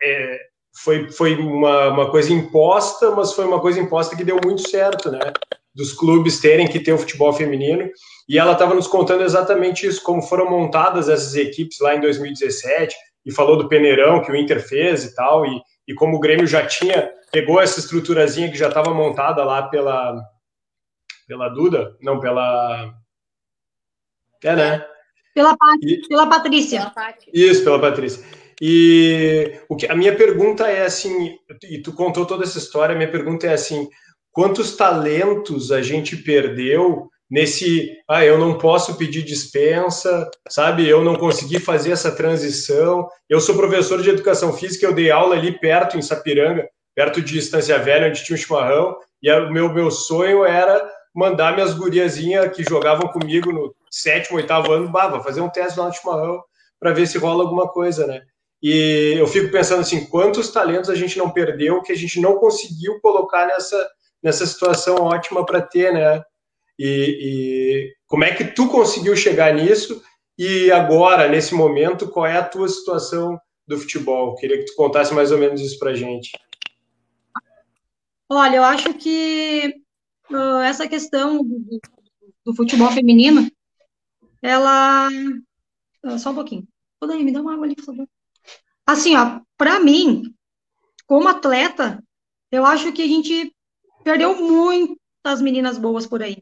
[0.03, 0.39] é,
[0.75, 5.09] foi, foi uma, uma coisa imposta, mas foi uma coisa imposta que deu muito certo,
[5.09, 5.19] né?
[5.73, 7.89] Dos clubes terem que ter o futebol feminino.
[8.27, 12.95] E ela estava nos contando exatamente isso, como foram montadas essas equipes lá em 2017,
[13.25, 16.45] e falou do peneirão que o Inter fez e tal, e, e como o Grêmio
[16.45, 20.21] já tinha, pegou essa estruturazinha que já estava montada lá pela,
[21.27, 22.93] pela Duda, não, pela.
[24.43, 24.85] É, né?
[25.33, 26.79] Pela, e, pela Patrícia.
[27.33, 28.23] Isso, pela Patrícia.
[28.61, 33.11] E o que, a minha pergunta é assim, e tu contou toda essa história, minha
[33.11, 33.89] pergunta é assim,
[34.31, 40.87] quantos talentos a gente perdeu nesse, ah, eu não posso pedir dispensa, sabe?
[40.87, 43.07] Eu não consegui fazer essa transição.
[43.27, 47.37] Eu sou professor de educação física, eu dei aula ali perto em Sapiranga, perto de
[47.37, 50.81] Estância Velha, onde tinha um chimarrão, e o meu, meu sonho era
[51.13, 55.87] mandar minhas guriazinhas que jogavam comigo no sétimo, oitavo ano, bah, fazer um teste lá
[55.87, 56.43] no chimarrão
[56.79, 58.21] para ver se rola alguma coisa, né?
[58.61, 62.37] E eu fico pensando assim, quantos talentos a gente não perdeu que a gente não
[62.37, 63.89] conseguiu colocar nessa,
[64.23, 66.23] nessa situação ótima para ter, né?
[66.77, 66.87] E,
[67.21, 70.01] e, como é que tu conseguiu chegar nisso?
[70.37, 74.35] E agora, nesse momento, qual é a tua situação do futebol?
[74.35, 76.31] Queria que tu contasse mais ou menos isso para gente.
[78.29, 79.75] Olha, eu acho que
[80.31, 81.79] uh, essa questão do,
[82.45, 83.49] do, futebol feminino,
[84.41, 85.09] ela.
[86.03, 86.67] Uh, só um pouquinho.
[87.01, 88.07] Dani, me dá uma água ali, por favor.
[88.85, 90.33] Assim, ó, para mim,
[91.07, 92.03] como atleta,
[92.51, 93.53] eu acho que a gente
[94.03, 96.37] perdeu muitas meninas boas por aí.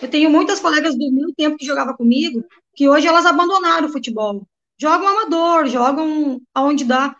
[0.00, 2.42] Eu tenho muitas colegas do meu tempo que jogavam comigo,
[2.74, 4.46] que hoje elas abandonaram o futebol.
[4.78, 7.14] Jogam amador, jogam aonde dá,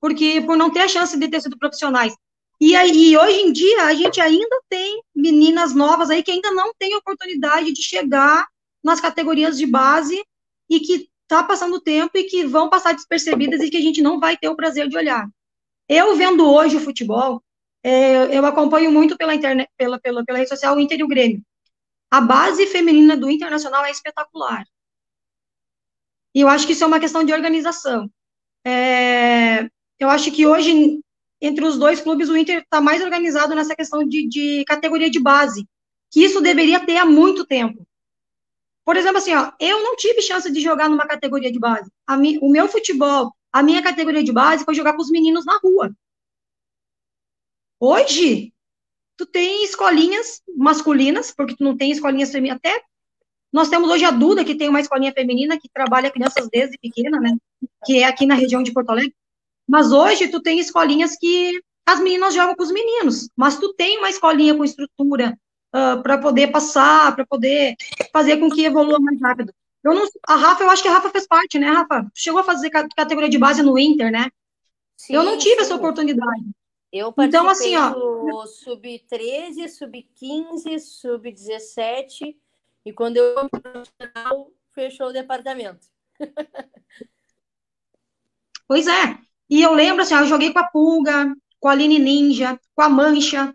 [0.00, 2.14] porque por não ter a chance de ter sido profissionais.
[2.58, 6.72] E aí, hoje em dia, a gente ainda tem meninas novas aí que ainda não
[6.78, 8.46] têm oportunidade de chegar
[8.82, 10.24] nas categorias de base
[10.70, 14.20] e que tá passando tempo e que vão passar despercebidas e que a gente não
[14.20, 15.28] vai ter o prazer de olhar.
[15.88, 17.42] Eu vendo hoje o futebol,
[17.82, 21.08] é, eu acompanho muito pela internet, pela, pela, pela rede social o Inter e o
[21.08, 21.42] Grêmio.
[22.10, 24.64] A base feminina do Internacional é espetacular.
[26.34, 28.10] E eu acho que isso é uma questão de organização.
[28.64, 31.00] É, eu acho que hoje,
[31.40, 35.20] entre os dois clubes, o Inter está mais organizado nessa questão de, de categoria de
[35.20, 35.66] base,
[36.10, 37.86] que isso deveria ter há muito tempo.
[38.86, 41.90] Por exemplo, assim, ó, eu não tive chance de jogar numa categoria de base.
[42.10, 45.58] Mi, o meu futebol, a minha categoria de base foi jogar com os meninos na
[45.58, 45.92] rua.
[47.80, 48.54] Hoje,
[49.16, 52.58] tu tem escolinhas masculinas, porque tu não tem escolinhas femininas.
[52.58, 52.80] Até
[53.52, 57.18] nós temos hoje a Duda, que tem uma escolinha feminina que trabalha crianças desde pequena,
[57.18, 57.36] né?
[57.84, 59.16] Que é aqui na região de Porto Alegre.
[59.68, 63.98] Mas hoje tu tem escolinhas que as meninas jogam com os meninos, mas tu tem
[63.98, 65.36] uma escolinha com estrutura,
[65.76, 67.76] uh, ah, para poder passar, para poder
[68.12, 69.52] fazer com que evolua mais rápido.
[69.84, 72.10] Eu não, a Rafa, eu acho que a Rafa fez parte, né, Rafa?
[72.14, 74.30] Chegou a fazer categoria de base no Inter, né?
[74.96, 75.60] Sim, eu não tive sim.
[75.62, 76.44] essa oportunidade.
[76.92, 77.92] Eu então, assim, ó,
[78.46, 82.34] sub-13, sub-15, sub-17,
[82.84, 85.86] e quando eu profissional, fechou o departamento.
[88.68, 89.16] Pois é.
[89.48, 92.82] E eu lembro, assim, ó, eu joguei com a Pulga, com a Aline Ninja, com
[92.82, 93.54] a Mancha.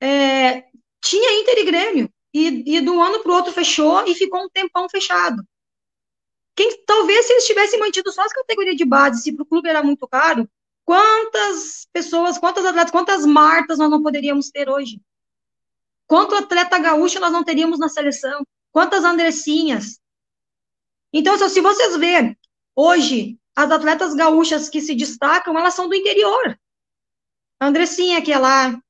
[0.00, 0.69] É,
[1.02, 2.12] tinha Inter e Grêmio.
[2.32, 5.42] E, e de um ano para o outro fechou e ficou um tempão fechado.
[6.54, 9.68] Quem, talvez se eles tivessem mantido só as categorias de base, se para o clube
[9.68, 10.48] era muito caro,
[10.84, 15.00] quantas pessoas, quantas atletas, quantas Martas nós não poderíamos ter hoje?
[16.06, 18.44] Quanto atleta gaúcho nós não teríamos na seleção?
[18.72, 20.00] Quantas Andressinhas?
[21.12, 22.36] Então, se vocês verem,
[22.74, 26.58] hoje, as atletas gaúchas que se destacam, elas são do interior.
[27.60, 28.80] Andressinha, que é lá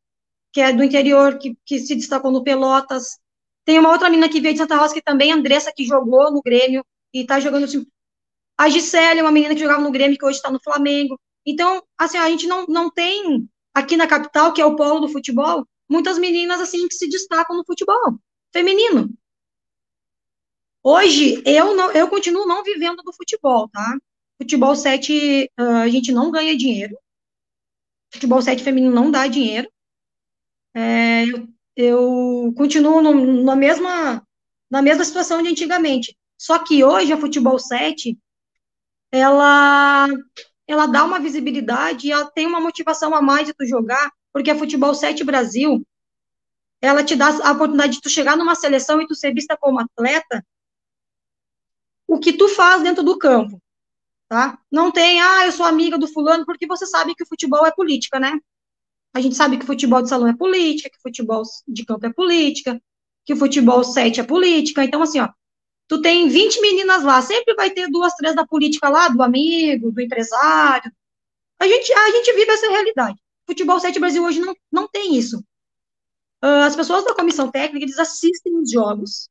[0.53, 3.19] que é do interior, que, que se destacou no Pelotas.
[3.65, 6.43] Tem uma outra menina que veio de Santa Rosa, que também, Andressa, que jogou no
[6.43, 6.85] Grêmio
[7.15, 7.87] e está jogando assim.
[8.59, 11.19] A Gisele, uma menina que jogava no Grêmio, que hoje está no Flamengo.
[11.47, 15.09] Então, assim, a gente não, não tem aqui na capital, que é o polo do
[15.09, 18.19] futebol, muitas meninas assim que se destacam no futebol
[18.53, 19.09] feminino.
[20.83, 23.97] Hoje, eu não, eu continuo não vivendo do futebol, tá?
[24.41, 26.97] Futebol 7, uh, ah, a gente não ganha dinheiro.
[28.13, 29.71] Futebol 7 feminino não dá dinheiro
[30.75, 34.27] é, eu, eu, continuo no, na, mesma,
[34.71, 36.17] na mesma situação de antigamente.
[36.39, 38.19] Só que hoje a Futebol 7,
[39.13, 40.07] ela,
[40.67, 44.59] ela dá uma visibilidade ela tem uma motivação a mais de tu jogar, porque a
[44.59, 45.85] Futebol 7 Brasil,
[46.81, 49.81] ela te dá a oportunidade de tu chegar numa seleção e tu ser vista como
[49.81, 50.45] atleta,
[52.07, 53.61] o que tu faz dentro do campo,
[54.29, 54.59] tá?
[54.71, 57.71] Não tem, ah, eu sou amiga do fulano, porque você sabe que o futebol é
[57.71, 58.39] política, né?
[59.13, 62.81] A gente sabe que futebol de salão é política, que futebol de campo é política,
[63.25, 64.85] que futebol 7 é política.
[64.85, 65.29] Então, assim, ó,
[65.89, 69.91] tu tem 20 meninas lá, sempre vai ter duas, três da política lá, do amigo,
[69.91, 70.93] do empresário.
[71.59, 73.19] A gente, a gente vive essa realidade.
[73.47, 75.39] Futebol 7 Brasil hoje não, não tem isso.
[76.43, 79.29] Uh, as pessoas da comissão técnica, eles assistem os jogos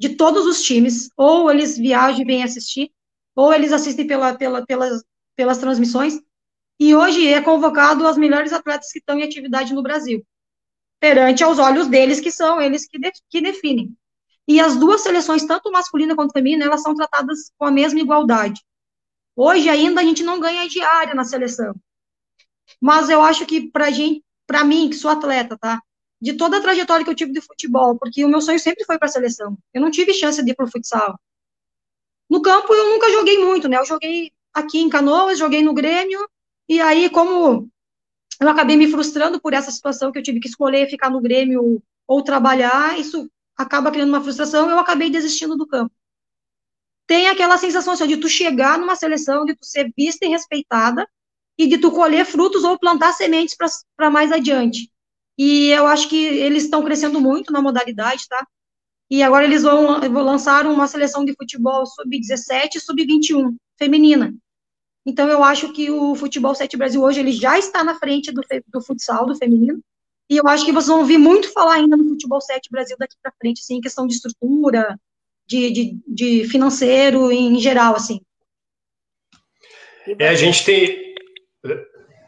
[0.00, 2.90] de todos os times, ou eles viajam e vêm assistir,
[3.34, 5.04] ou eles assistem pela, pela, pelas,
[5.36, 6.18] pelas transmissões,
[6.78, 10.24] e hoje é convocado as melhores atletas que estão em atividade no Brasil,
[11.00, 13.96] perante aos olhos deles, que são eles que, de, que definem.
[14.46, 18.62] E as duas seleções, tanto masculina quanto feminina, elas são tratadas com a mesma igualdade.
[19.36, 21.74] Hoje ainda a gente não ganha diária na seleção.
[22.80, 25.80] Mas eu acho que para gente, para mim, que sou atleta, tá?
[26.20, 28.98] De toda a trajetória que eu tive de futebol, porque o meu sonho sempre foi
[28.98, 29.56] para a seleção.
[29.72, 31.18] Eu não tive chance de ir para o futsal.
[32.28, 33.78] No campo eu nunca joguei muito, né?
[33.78, 36.28] Eu joguei aqui em Canoas, joguei no Grêmio,
[36.68, 37.68] e aí, como
[38.40, 41.82] eu acabei me frustrando por essa situação que eu tive que escolher ficar no Grêmio
[42.06, 45.92] ou trabalhar, isso acaba criando uma frustração, eu acabei desistindo do campo.
[47.06, 51.08] Tem aquela sensação assim, de tu chegar numa seleção, de tu ser vista e respeitada,
[51.58, 53.56] e de tu colher frutos ou plantar sementes
[53.96, 54.90] para mais adiante.
[55.36, 58.46] E eu acho que eles estão crescendo muito na modalidade, tá?
[59.10, 64.34] E agora eles vão, vão lançar uma seleção de futebol sub-17 e sub-21 feminina.
[65.08, 68.42] Então, eu acho que o Futebol 7 Brasil hoje ele já está na frente do,
[68.66, 69.80] do futsal, do feminino.
[70.28, 73.16] E eu acho que vocês vão ouvir muito falar ainda no Futebol 7 Brasil daqui
[73.22, 75.00] para frente, assim, em questão de estrutura,
[75.46, 78.20] de, de, de financeiro em geral, assim.
[80.18, 81.14] É, a gente tem.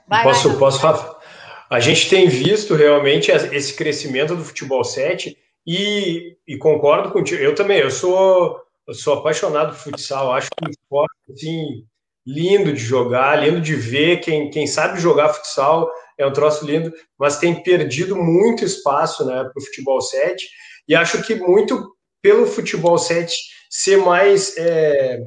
[0.08, 1.20] Vai, posso, vai, posso falar?
[1.68, 7.42] A gente tem visto realmente esse crescimento do futebol 7 e, e concordo contigo.
[7.42, 11.84] Eu também, eu sou, eu sou apaixonado por futsal, acho que um esporte assim,
[12.26, 14.20] lindo de jogar, lindo de ver.
[14.20, 19.42] Quem, quem sabe jogar futsal é um troço lindo, mas tem perdido muito espaço né,
[19.44, 20.46] para o futebol 7.
[20.86, 23.34] E acho que muito pelo futebol 7
[23.70, 25.20] ser mais é,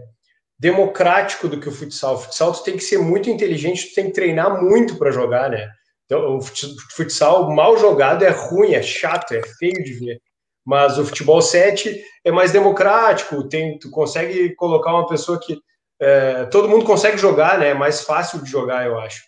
[0.59, 2.15] democrático do que o futsal.
[2.15, 5.49] O futsal tu tem que ser muito inteligente, tu tem que treinar muito para jogar,
[5.49, 5.69] né?
[6.05, 10.21] Então, o futsal mal jogado é ruim, é chato, é feio de ver.
[10.65, 15.57] Mas o futebol 7 é mais democrático, tem, tu consegue colocar uma pessoa que
[16.03, 17.69] é, todo mundo consegue jogar, né?
[17.69, 19.23] É mais fácil de jogar, eu acho.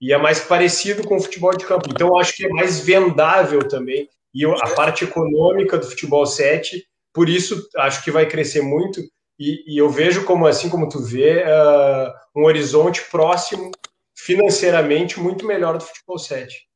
[0.00, 1.88] E é mais parecido com o futebol de campo.
[1.88, 4.08] Então, eu acho que é mais vendável também.
[4.34, 9.00] E a parte econômica do futebol 7, por isso, acho que vai crescer muito.
[9.38, 13.70] E, e eu vejo como, assim como tu vê, uh, um horizonte próximo,
[14.14, 16.66] financeiramente, muito melhor do futebol 7.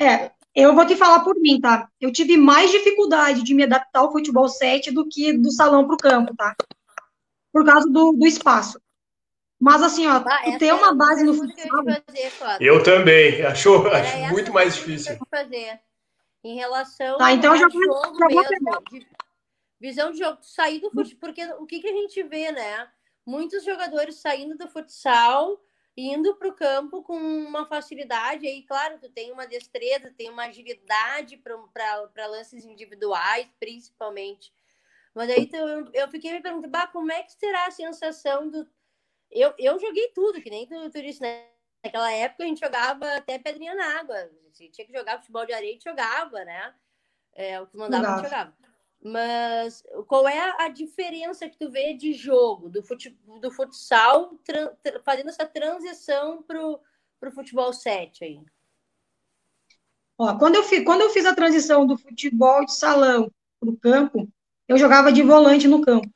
[0.00, 1.88] É, eu vou te falar por mim, tá?
[2.00, 5.94] Eu tive mais dificuldade de me adaptar ao futebol 7 do que do salão para
[5.94, 6.54] o campo, tá?
[7.52, 8.80] Por causa do, do espaço.
[9.60, 11.84] Mas assim, ó, ah, tu ter é uma base no futsal.
[12.58, 15.16] Eu, eu também, acho, acho muito mais difícil.
[15.30, 15.80] Fazer.
[16.44, 19.06] Em relação tá, então já jogo já mesmo, de,
[19.80, 22.88] visão de jogo, sair do futsal, porque o que, que a gente vê, né?
[23.24, 25.62] Muitos jogadores saindo do futsal,
[25.96, 30.46] indo para o campo com uma facilidade, aí, claro, tu tem uma destreza, tem uma
[30.46, 34.52] agilidade para lances individuais, principalmente.
[35.14, 38.66] Mas aí eu, eu fiquei me perguntando, bah, como é que será a sensação do.
[39.30, 41.46] Eu, eu joguei tudo, que nem tu, tu disse, né?
[41.84, 44.30] Naquela época a gente jogava até pedrinha na água.
[44.52, 46.74] Se tinha que jogar futebol de areia, a gente jogava, né?
[47.34, 48.54] É, o que mandava, a gente jogava.
[49.04, 54.38] Mas qual é a diferença que tu vê de jogo, do, fute, do futsal,
[55.04, 56.78] fazendo essa transição pro,
[57.18, 58.40] pro futebol 7 aí?
[60.16, 63.76] Ó, quando, eu fiz, quando eu fiz a transição do futebol de salão para o
[63.76, 64.28] campo,
[64.72, 66.08] eu jogava de volante no campo.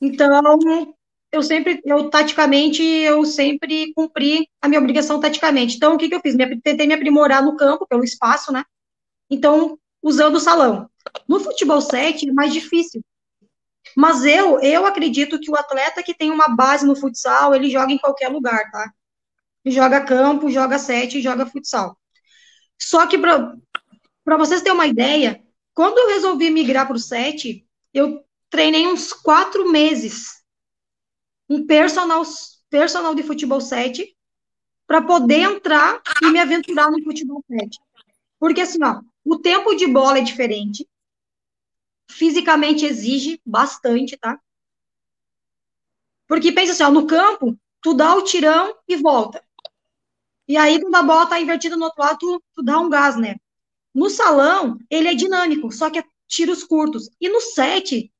[0.00, 0.58] Então,
[1.30, 5.76] eu sempre, eu taticamente, eu sempre cumpri a minha obrigação taticamente.
[5.76, 6.34] Então, o que, que eu fiz?
[6.34, 8.64] Me, tentei me aprimorar no campo, pelo espaço, né?
[9.30, 10.88] Então, usando o salão.
[11.28, 13.02] No futebol 7 é mais difícil.
[13.94, 17.92] Mas eu, eu acredito que o atleta que tem uma base no futsal, ele joga
[17.92, 18.90] em qualquer lugar, tá?
[19.66, 21.98] Joga campo, joga sete, joga futsal.
[22.80, 25.42] Só que para vocês terem uma ideia,
[25.74, 27.65] quando eu resolvi migrar para o SET,
[27.96, 30.44] eu treinei uns quatro meses.
[31.48, 32.22] Um personal,
[32.68, 34.14] personal de futebol 7
[34.86, 37.78] para poder entrar e me aventurar no futebol 7.
[38.38, 40.86] Porque assim, ó, o tempo de bola é diferente.
[42.10, 44.38] Fisicamente exige bastante, tá?
[46.28, 49.42] Porque pensa assim, ó, no campo, tu dá o tirão e volta.
[50.46, 53.16] E aí, quando a bola tá invertida no outro lado, tu, tu dá um gás,
[53.16, 53.36] né?
[53.94, 57.08] No salão, ele é dinâmico, só que é tiros curtos.
[57.20, 58.12] E no set,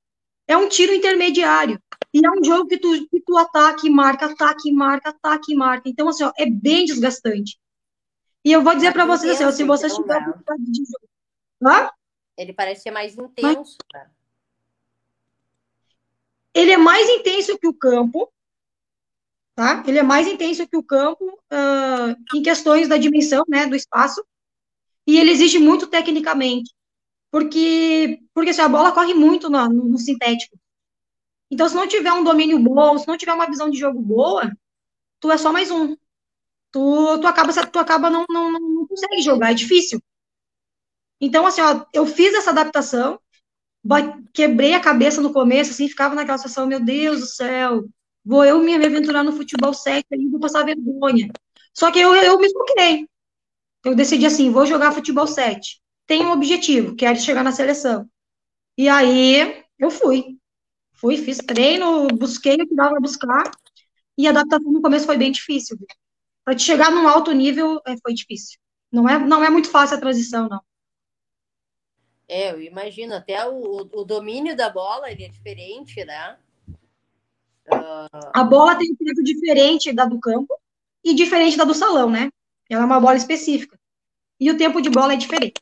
[0.46, 1.80] é um tiro intermediário.
[2.12, 5.88] E é um jogo que tu, que tu ataque, marca, ataque, marca, ataque, marca.
[5.88, 7.58] Então, assim, ó, é bem desgastante.
[8.44, 11.08] E eu vou dizer para vocês assim, ó, se vocês tiverem vontade de jogo.
[11.62, 11.90] Hã?
[12.36, 13.76] Ele parece ser mais intenso.
[13.92, 14.08] Mas...
[16.54, 18.32] Ele é mais intenso que o campo.
[19.54, 19.82] tá?
[19.86, 24.24] Ele é mais intenso que o campo uh, em questões da dimensão, né, do espaço,
[25.06, 26.72] e ele exige muito tecnicamente,
[27.36, 30.58] porque, porque assim, a bola corre muito no, no, no sintético.
[31.50, 34.50] Então, se não tiver um domínio bom, se não tiver uma visão de jogo boa,
[35.20, 35.94] tu é só mais um.
[36.72, 40.00] Tu, tu acaba, tu acaba não, não, não consegue jogar, é difícil.
[41.20, 43.20] Então, assim, ó, eu fiz essa adaptação,
[44.32, 47.84] quebrei a cabeça no começo, assim, ficava naquela situação, meu Deus do céu,
[48.24, 51.28] vou eu me aventurar no futebol 7 e vou passar vergonha.
[51.74, 53.06] Só que eu, eu me foquei.
[53.84, 55.82] Eu decidi assim, vou jogar futebol 7.
[56.06, 58.08] Tenho um objetivo, que é chegar na seleção.
[58.78, 60.38] E aí, eu fui.
[60.92, 63.50] Fui, fiz treino, busquei o que dava para buscar,
[64.16, 65.78] e a adaptação no começo foi bem difícil.
[66.44, 68.58] Para te chegar num alto nível, é, foi difícil.
[68.90, 70.60] Não é, não é muito fácil a transição, não.
[72.28, 76.38] É, eu imagino, até o, o domínio da bola ele é diferente, né?
[77.68, 78.30] Uh...
[78.32, 80.58] A bola tem um peso diferente da do campo
[81.04, 82.30] e diferente da do salão, né?
[82.70, 83.78] Ela é uma bola específica.
[84.40, 85.60] E o tempo de bola é diferente.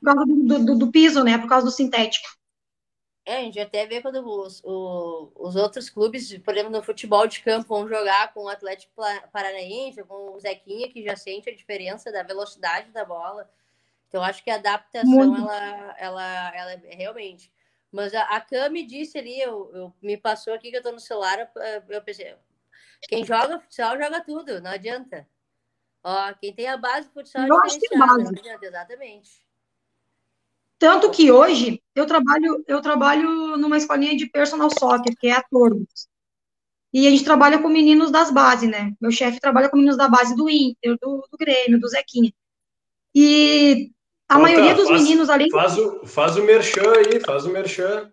[0.00, 1.38] Por causa do, do, do piso, né?
[1.38, 2.28] Por causa do sintético.
[3.24, 7.26] É, a gente até vê quando os, os, os, outros clubes, por exemplo, no futebol
[7.26, 8.94] de campo, vão jogar com o Atlético
[9.30, 13.50] Paranaense, com o Zequinha, que já sente a diferença da velocidade da bola.
[14.08, 17.52] Então, acho que a adaptação, ela, ela, ela é realmente.
[17.92, 21.00] Mas a, a Cami disse ali, eu, eu, me passou aqui que eu tô no
[21.00, 21.50] celular,
[21.90, 22.34] eu pensei,
[23.02, 25.28] quem joga futsal joga tudo, não adianta.
[26.02, 28.22] Ó, quem tem a base futsal acho que base.
[28.22, 29.47] não adianta, exatamente.
[30.78, 35.42] Tanto que hoje eu trabalho, eu trabalho numa escolinha de personal soccer, que é a
[35.42, 36.08] Torbos.
[36.92, 38.94] E a gente trabalha com meninos das bases, né?
[39.00, 42.32] Meu chefe trabalha com meninos da base do Inter, do, do Grêmio, do Zequinha.
[43.14, 43.90] E
[44.28, 45.50] a Opa, maioria dos faz, meninos ali.
[45.50, 48.10] Faz o, faz o merchan aí, faz o merchan.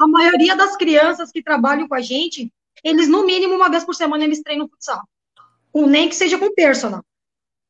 [0.00, 3.94] A maioria das crianças que trabalham com a gente, eles, no mínimo, uma vez por
[3.94, 5.02] semana, eles treinam futsal.
[5.72, 7.04] Com, nem que seja com personal.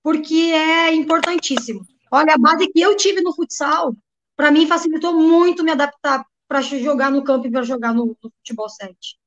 [0.03, 1.87] Porque é importantíssimo.
[2.11, 3.95] Olha, a base que eu tive no futsal,
[4.37, 8.31] para mim, facilitou muito me adaptar para jogar no campo e para jogar no, no
[8.31, 9.19] futebol 7.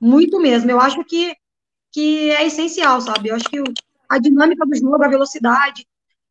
[0.00, 0.70] Muito mesmo.
[0.70, 1.36] Eu acho que,
[1.92, 3.28] que é essencial, sabe?
[3.28, 3.62] Eu acho que
[4.08, 5.86] a dinâmica do jogo, a velocidade,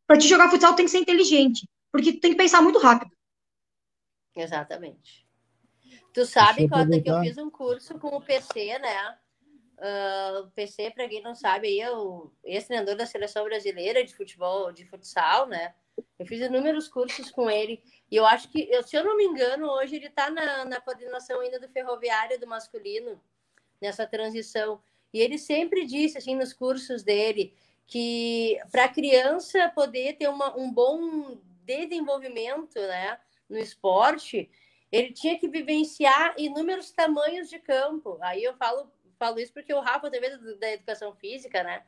[0.06, 3.12] para te jogar futsal tem que ser inteligente, porque tu tem que pensar muito rápido.
[4.34, 5.26] Exatamente.
[6.12, 9.18] Tu sabe, Cota, que eu fiz um curso com o PC, né?
[9.78, 14.14] Uh, o PC, para quem não sabe, aí é o ex-treinador da seleção brasileira de
[14.14, 15.74] futebol, de futsal, né?
[16.18, 17.82] Eu fiz inúmeros cursos com ele.
[18.10, 21.40] E eu acho que, se eu não me engano, hoje ele está na, na coordenação
[21.40, 23.20] ainda do ferroviário do masculino,
[23.80, 24.80] nessa transição.
[25.12, 27.54] E ele sempre disse, assim, nos cursos dele,
[27.86, 34.50] que para a criança poder ter uma, um bom desenvolvimento né, no esporte,
[34.90, 38.18] ele tinha que vivenciar inúmeros tamanhos de campo.
[38.20, 41.84] Aí eu falo, falo isso porque o Rafa também é da educação física, né?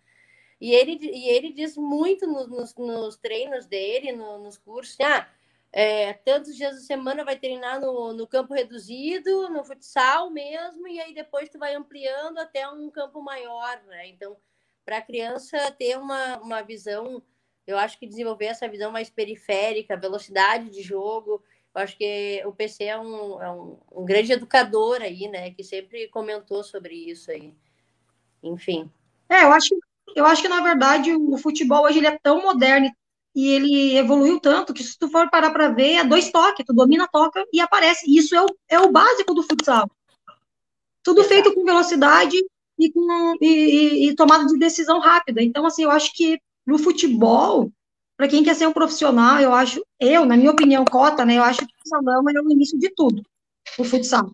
[0.60, 5.26] E ele, e ele diz muito no, nos, nos, treinos dele, no, nos cursos, ah,
[5.72, 11.00] é, tantos dias da semana vai treinar no, no campo reduzido, no futsal mesmo, e
[11.00, 14.08] aí depois tu vai ampliando até um campo maior, né?
[14.08, 14.36] Então,
[14.84, 17.22] para a criança ter uma, uma visão,
[17.66, 21.42] eu acho que desenvolver essa visão mais periférica, velocidade de jogo.
[21.74, 25.50] Eu acho que o PC é um, é um, um grande educador aí, né?
[25.52, 27.54] Que sempre comentou sobre isso aí.
[28.42, 28.90] Enfim.
[29.28, 29.76] É, eu acho,
[30.14, 32.90] eu acho que, na verdade, o futebol hoje ele é tão moderno
[33.34, 36.72] e ele evoluiu tanto que se tu for parar para ver, é dois toques, tu
[36.72, 38.12] domina, toca e aparece.
[38.12, 39.88] Isso é o, é o básico do futsal.
[41.02, 42.36] Tudo feito com velocidade
[42.78, 45.40] e, com, e, e tomada de decisão rápida.
[45.42, 47.70] Então, assim, eu acho que no futebol,
[48.20, 51.38] para quem quer ser um profissional, eu acho, eu, na minha opinião, cota, né?
[51.38, 53.22] Eu acho que o salão é o início de tudo,
[53.78, 54.30] o futsal.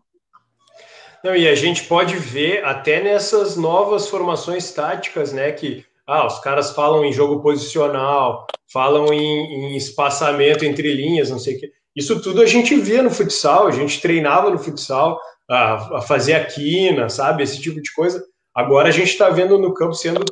[1.23, 5.53] Não, e a gente pode ver até nessas novas formações táticas, né?
[5.53, 11.39] Que ah, os caras falam em jogo posicional, falam em, em espaçamento entre linhas, não
[11.39, 11.71] sei o quê.
[11.95, 15.17] Isso tudo a gente via no futsal, a gente treinava no futsal,
[15.49, 17.45] a, a fazer a quina, sabe?
[17.45, 18.21] Esse tipo de coisa.
[18.53, 20.25] Agora a gente está vendo no campo sendo,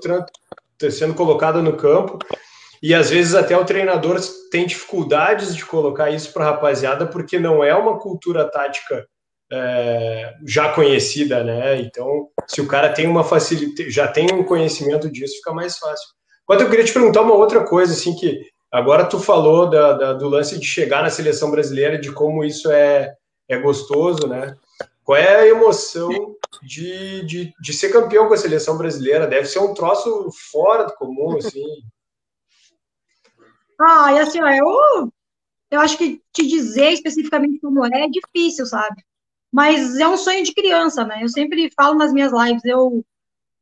[0.91, 2.19] sendo colocada no campo
[2.85, 4.21] e às vezes até o treinador
[4.51, 9.07] tem dificuldades de colocar isso para a rapaziada porque não é uma cultura tática
[9.51, 11.81] é, já conhecida, né?
[11.81, 16.07] Então, se o cara tem uma facilidade, já tem um conhecimento disso, fica mais fácil.
[16.45, 18.39] Quanto eu queria te perguntar uma outra coisa, assim, que
[18.71, 22.71] agora tu falou da, da, do lance de chegar na seleção brasileira, de como isso
[22.71, 23.15] é,
[23.49, 24.55] é gostoso, né?
[25.03, 29.27] Qual é a emoção de, de, de ser campeão com a seleção brasileira?
[29.27, 31.65] Deve ser um troço fora do comum, assim.
[33.81, 35.13] Ah, e assim, eu,
[35.71, 39.03] eu acho que te dizer especificamente como é é difícil, sabe?
[39.53, 41.21] Mas é um sonho de criança, né?
[41.23, 43.05] Eu sempre falo nas minhas lives, eu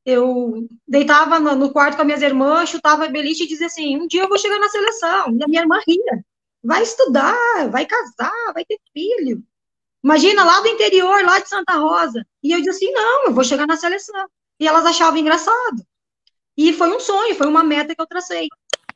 [0.07, 4.23] eu deitava no quarto com as minhas irmãs, chutava beliche e dizia assim, um dia
[4.25, 5.37] eu vou chegar na seleção.
[5.37, 6.25] E a minha irmã ria.
[6.65, 9.43] Vai estudar, vai casar, vai ter filho.
[10.05, 12.27] Imagina, lá do interior, lá de Santa Rosa.
[12.43, 14.29] E eu disse assim, não, eu vou chegar na seleção.
[14.61, 15.87] E elas achavam engraçado.
[16.57, 18.49] E foi um sonho, foi uma meta que eu tracei.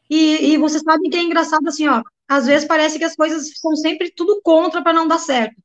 [0.09, 2.03] E, e você sabe que é engraçado assim, ó.
[2.29, 5.57] Às vezes parece que as coisas são sempre tudo contra para não dar certo.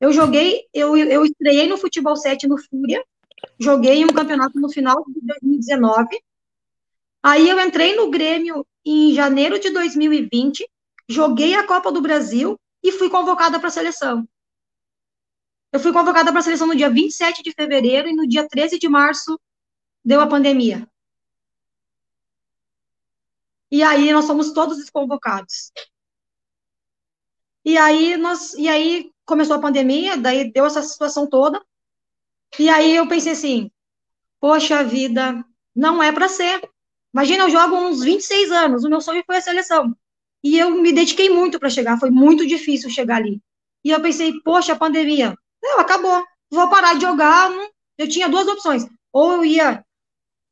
[0.00, 3.02] Eu joguei, eu, eu estreiei no Futebol 7 no Fúria,
[3.58, 6.18] joguei um campeonato no final de 2019.
[7.22, 10.68] Aí eu entrei no Grêmio em janeiro de 2020,
[11.08, 14.26] joguei a Copa do Brasil e fui convocada para a seleção.
[15.72, 18.78] Eu fui convocada para a seleção no dia 27 de fevereiro e no dia 13
[18.78, 19.38] de março
[20.04, 20.86] deu a pandemia.
[23.70, 25.72] E aí nós fomos todos desconvocados.
[27.64, 31.60] E aí nós, e aí começou a pandemia, daí deu essa situação toda.
[32.58, 33.70] E aí eu pensei assim,
[34.40, 35.44] poxa vida,
[35.74, 36.62] não é para ser.
[37.12, 39.96] Imagina, eu jogo uns 26 anos, o meu sonho foi a seleção.
[40.44, 43.42] E eu me dediquei muito para chegar, foi muito difícil chegar ali.
[43.84, 47.50] E eu pensei, poxa, a pandemia, não, acabou, vou parar de jogar.
[47.98, 49.84] Eu tinha duas opções, ou eu ia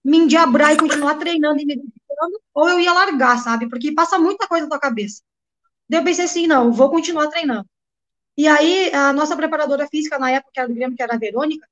[0.04, 1.82] me endiabrar e continuar treinando e me
[2.14, 3.68] dedicando, ou eu ia largar, sabe?
[3.68, 5.22] Porque passa muita coisa na tua cabeça.
[5.88, 7.68] Daí eu pensei assim, não, vou continuar treinando.
[8.36, 11.18] E aí, a nossa preparadora física, na época, que era do Grêmio, que era a
[11.18, 11.66] Verônica,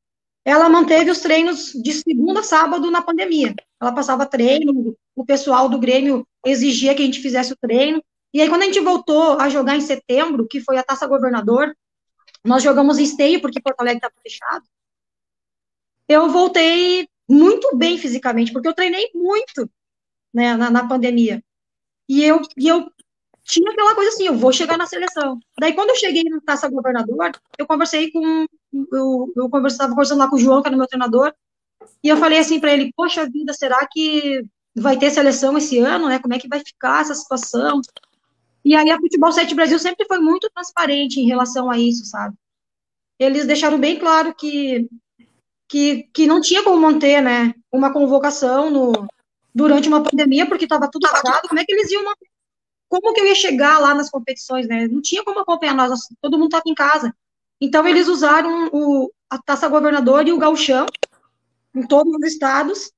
[0.45, 3.55] ela manteve os treinos de segunda a sábado na pandemia.
[3.81, 8.03] Ela passava treino, o pessoal do Grêmio exigia que a gente fizesse o treino.
[8.35, 11.77] E aí, quando a gente voltou a jogar em setembro, que foi a Taça Governador,
[12.45, 14.65] nós jogamos em esteio, porque Porto Alegre estava fechado.
[16.09, 19.69] Eu voltei muito bem fisicamente, porque eu treinei muito
[20.33, 21.43] né, na, na pandemia.
[22.09, 22.91] E eu, e eu
[23.45, 25.39] tinha aquela coisa assim, eu vou chegar na seleção.
[25.59, 28.47] Daí, quando eu cheguei na Taça Governador, eu conversei com,
[28.93, 31.33] eu, eu conversava conversando lá com o João, que era meu treinador,
[32.03, 36.09] e eu falei assim para ele, poxa vida, será que vai ter seleção esse ano,
[36.09, 36.19] né?
[36.19, 37.81] Como é que vai ficar essa situação?
[38.65, 42.37] E aí a Futebol 7 Brasil sempre foi muito transparente em relação a isso, sabe?
[43.19, 44.89] Eles deixaram bem claro que
[45.69, 48.93] que, que não tinha como manter, né, uma convocação no,
[49.55, 52.05] durante uma pandemia, porque estava tudo parado, como é que eles iam?
[52.89, 54.87] Como que eu ia chegar lá nas competições, né?
[54.87, 57.15] Não tinha como acompanhar nós, todo mundo estava em casa.
[57.61, 60.87] Então, eles usaram o, a Taça Governador e o Galchão,
[61.75, 62.93] em todos os estados,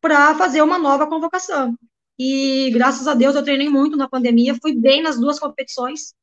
[0.00, 1.76] para fazer uma nova convocação.
[2.18, 6.14] E, graças a Deus, eu treinei muito na pandemia, fui bem nas duas competições.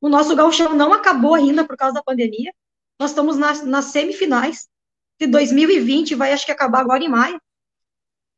[0.00, 2.52] O nosso Galchão não acabou ainda por causa da pandemia.
[2.98, 4.68] Nós estamos nas, nas semifinais
[5.18, 7.40] de 2020, vai acho que acabar agora em maio.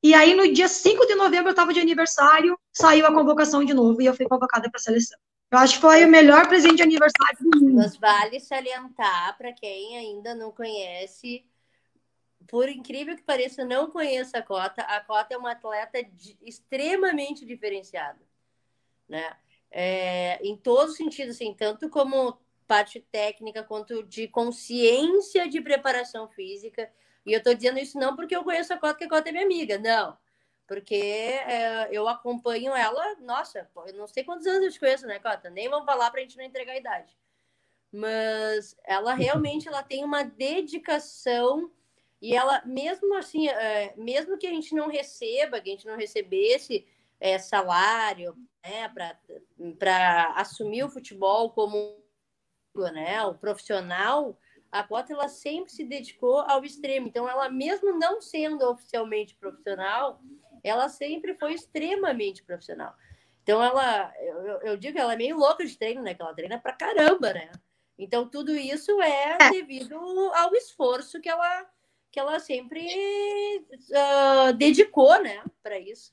[0.04, 3.72] E aí, no dia 5 de novembro, eu estava de aniversário, saiu a convocação de
[3.72, 5.18] novo e eu fui convocada para a seleção.
[5.50, 7.76] Eu acho que foi o melhor presente de aniversário do mundo.
[7.76, 11.42] Mas vale salientar para quem ainda não conhece,
[12.46, 14.82] por incrível que pareça, não conheça a Cota.
[14.82, 18.20] A Cota é uma atleta de, extremamente diferenciada,
[19.08, 19.34] né?
[19.70, 22.36] É, em todos os sentidos, assim, tanto como
[22.66, 26.92] parte técnica quanto de consciência de preparação física.
[27.24, 29.32] E eu estou dizendo isso não porque eu conheço a Cota, que a Cota é
[29.32, 30.16] minha amiga, não.
[30.66, 35.18] Porque é, eu acompanho ela, nossa, eu não sei quantos anos eu te conheço, né,
[35.18, 35.50] Cota?
[35.50, 37.16] Nem vamos falar para a gente não entregar a idade.
[37.92, 41.70] Mas ela realmente ela tem uma dedicação
[42.20, 45.96] e ela, mesmo assim, é, mesmo que a gente não receba, que a gente não
[45.96, 46.86] recebesse
[47.20, 48.90] é, salário né,
[49.78, 52.02] para assumir o futebol como
[52.92, 54.38] né, o profissional,
[54.74, 57.06] a Cota ela sempre se dedicou ao extremo.
[57.06, 60.20] Então, ela mesmo não sendo oficialmente profissional,
[60.64, 62.92] ela sempre foi extremamente profissional.
[63.44, 66.12] Então, ela, eu, eu digo que ela é meio louca de treino, né?
[66.12, 67.52] Que ela treina pra caramba, né?
[67.96, 69.50] Então, tudo isso é, é.
[69.50, 69.96] devido
[70.34, 71.66] ao esforço que ela,
[72.10, 76.12] que ela sempre uh, dedicou, né, para isso.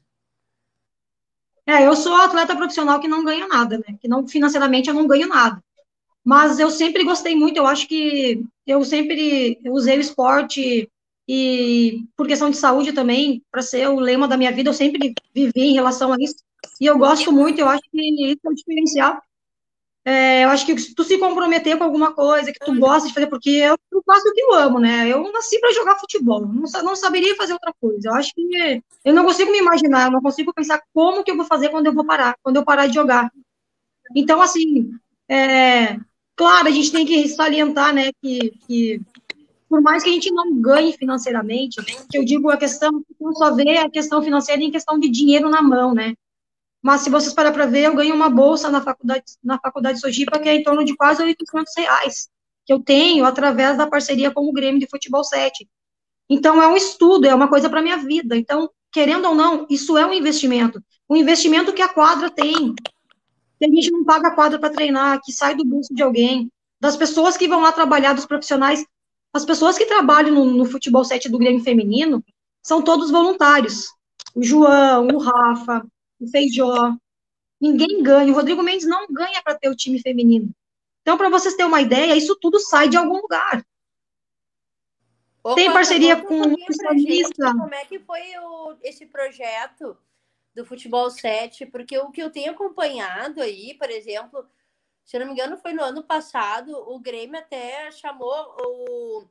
[1.66, 3.98] É, eu sou atleta profissional que não ganha nada, né?
[4.00, 5.64] Que não financeiramente eu não ganho nada.
[6.24, 10.90] Mas eu sempre gostei muito, eu acho que eu sempre usei o esporte
[11.28, 15.14] e por questão de saúde também, para ser o lema da minha vida, eu sempre
[15.34, 16.36] vivi em relação a isso.
[16.80, 19.22] E eu gosto muito, eu acho que isso é o diferencial.
[20.04, 23.14] É, eu acho que se tu se comprometer com alguma coisa que tu gosta de
[23.14, 25.08] fazer, porque eu, faço o que eu amo, né?
[25.08, 28.10] Eu nasci para jogar futebol, não, não saberia fazer outra coisa.
[28.10, 31.38] Eu acho que eu não consigo me imaginar, eu não consigo pensar como que eu
[31.38, 33.32] vou fazer quando eu vou parar, quando eu parar de jogar.
[34.16, 34.90] Então, assim,
[35.30, 35.98] é,
[36.36, 39.02] Claro, a gente tem que salientar, né, que, que
[39.70, 43.54] por mais que a gente não ganhe financeiramente, que eu digo a questão, não só
[43.56, 46.14] vê a questão financeira em questão de dinheiro na mão, né?
[46.82, 50.40] Mas se vocês parar para ver, eu ganho uma bolsa na faculdade, na faculdade Sojipa
[50.40, 52.30] que é em torno de quase 800 reais,
[52.66, 55.68] que eu tenho através da parceria com o Grêmio de Futebol 7.
[56.30, 58.36] Então, é um estudo, é uma coisa para minha vida.
[58.36, 60.82] Então, querendo ou não, isso é um investimento.
[61.10, 62.74] Um investimento que a quadra tem.
[63.62, 66.52] Que a gente não paga a quadra para treinar, que sai do bolso de alguém.
[66.80, 68.84] Das pessoas que vão lá trabalhar, dos profissionais.
[69.32, 72.26] As pessoas que trabalham no, no futebol 7 do Grêmio Feminino
[72.64, 73.86] são todos voluntários.
[74.34, 75.86] O João, o Rafa,
[76.20, 76.96] o Feijó.
[77.62, 78.32] Ninguém ganha.
[78.32, 80.50] O Rodrigo Mendes não ganha para ter o time feminino.
[81.04, 83.64] Então, para vocês terem uma ideia, isso tudo sai de algum lugar.
[85.54, 87.54] Tem parceria com um nutricionista.
[87.54, 89.96] Como é que foi o, esse projeto
[90.54, 91.66] do Futebol 7?
[91.66, 94.48] Porque o que eu tenho acompanhado aí, por exemplo,
[95.04, 99.28] se não me engano, foi no ano passado, o Grêmio até chamou o.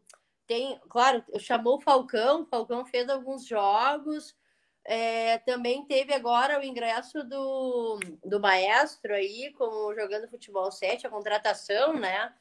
[0.47, 4.37] Tem, claro, chamou o Falcão, o Falcão fez alguns jogos.
[4.85, 11.11] É, também teve agora o ingresso do, do maestro aí, como jogando futebol 7, a
[11.11, 12.35] contratação, né?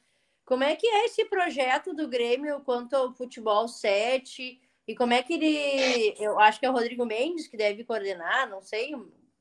[0.44, 4.60] Como é que é esse projeto do Grêmio quanto ao futebol 7?
[4.90, 6.14] E como é que ele.
[6.18, 8.92] Eu acho que é o Rodrigo Mendes que deve coordenar, não sei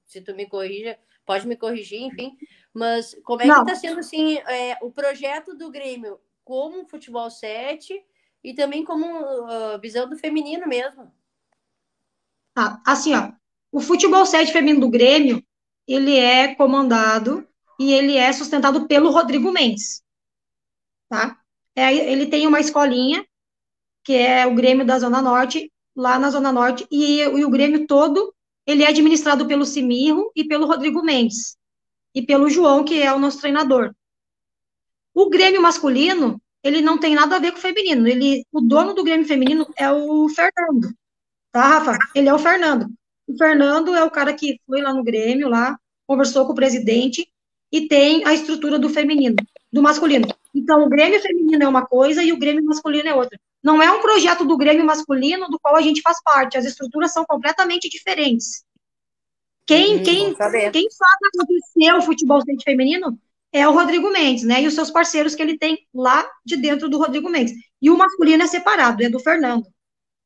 [0.05, 2.37] se tu me corrija, pode me corrigir, enfim.
[2.73, 3.63] Mas como é não.
[3.63, 7.99] que está sendo assim é, o projeto do Grêmio como futebol 7
[8.43, 11.11] e também como uh, visão do feminino mesmo?
[12.55, 13.31] Ah, assim, ó,
[13.71, 15.43] o futebol 7 feminino do Grêmio,
[15.87, 17.47] ele é comandado
[17.79, 20.03] e ele é sustentado pelo Rodrigo Mendes
[21.09, 21.37] tá?
[21.75, 23.25] É, ele tem uma escolinha,
[24.03, 27.85] que é o Grêmio da Zona Norte, lá na Zona Norte, e, e o Grêmio
[27.85, 28.33] todo,
[28.65, 31.57] ele é administrado pelo Simirro e pelo Rodrigo Mendes,
[32.13, 33.93] e pelo João, que é o nosso treinador.
[35.13, 38.93] O Grêmio masculino, ele não tem nada a ver com o feminino, ele, o dono
[38.93, 40.93] do Grêmio feminino é o Fernando,
[41.51, 41.97] tá, Rafa?
[42.15, 42.87] Ele é o Fernando.
[43.27, 45.77] O Fernando é o cara que foi lá no Grêmio, lá,
[46.07, 47.29] conversou com o presidente,
[47.71, 49.35] e tem a estrutura do feminino,
[49.71, 50.27] do masculino.
[50.53, 53.39] Então, o Grêmio feminino é uma coisa e o Grêmio masculino é outra.
[53.63, 56.57] Não é um projeto do Grêmio masculino do qual a gente faz parte.
[56.57, 58.63] As estruturas são completamente diferentes.
[59.65, 60.35] Quem, hum, quem,
[60.71, 63.19] quem faz acontecer o futebol feminino
[63.51, 64.61] é o Rodrigo Mendes, né?
[64.61, 67.53] E os seus parceiros que ele tem lá de dentro do Rodrigo Mendes.
[67.81, 69.65] E o masculino é separado, é do Fernando.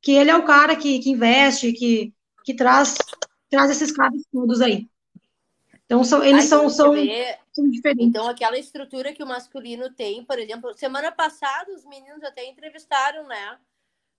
[0.01, 2.13] Que ele é o cara que, que investe, que,
[2.43, 2.95] que traz,
[3.49, 4.87] traz esses caras todos aí.
[5.85, 6.95] Então, são, eles são, são,
[7.51, 8.07] são diferentes.
[8.07, 13.27] Então, aquela estrutura que o masculino tem, por exemplo, semana passada os meninos até entrevistaram,
[13.27, 13.57] né?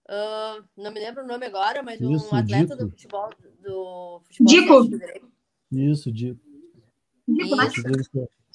[0.06, 2.84] Uh, não me lembro o nome agora, mas Isso, um atleta Dico.
[2.84, 3.30] do futebol
[3.62, 5.30] do futebol Dico.
[5.72, 6.40] Isso, Dico.
[7.26, 7.56] Dico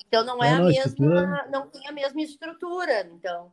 [0.07, 1.47] Então não é, é a mesma, estrutura...
[1.51, 3.51] não tem a mesma estrutura, então.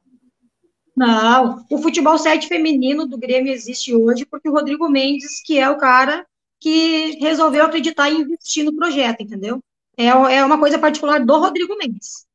[0.94, 5.68] Não, o futebol 7 feminino do Grêmio existe hoje porque o Rodrigo Mendes, que é
[5.68, 6.26] o cara
[6.61, 9.62] que resolveu acreditar e investir no projeto, entendeu?
[9.96, 12.26] É, é uma coisa particular do Rodrigo Mendes.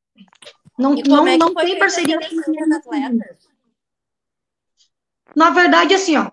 [0.77, 3.47] Não, não, é não tem parceria com atletas?
[5.35, 6.31] Na verdade, assim, ó,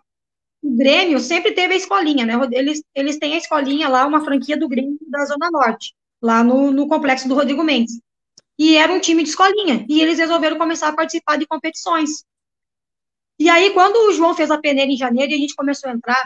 [0.63, 2.35] o Grêmio sempre teve a escolinha, né?
[2.53, 6.73] Eles, eles têm a escolinha lá, uma franquia do Grêmio da Zona Norte, lá no,
[6.73, 8.01] no complexo do Rodrigo Mendes.
[8.59, 9.87] E era um time de escolinha.
[9.89, 12.25] E eles resolveram começar a participar de competições.
[13.39, 15.93] E aí, quando o João fez a peneira em janeiro e a gente começou a
[15.93, 16.21] entrar,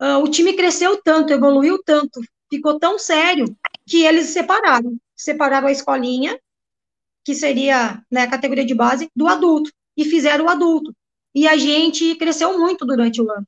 [0.00, 2.20] uh, o time cresceu tanto, evoluiu tanto,
[2.50, 4.96] ficou tão sério, que eles separaram.
[5.14, 6.38] Separaram a escolinha,
[7.24, 10.94] que seria né, a categoria de base, do adulto, e fizeram o adulto.
[11.34, 13.46] E a gente cresceu muito durante o ano.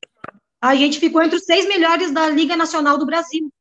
[0.61, 3.51] A gente ficou entre os seis melhores da Liga Nacional do Brasil.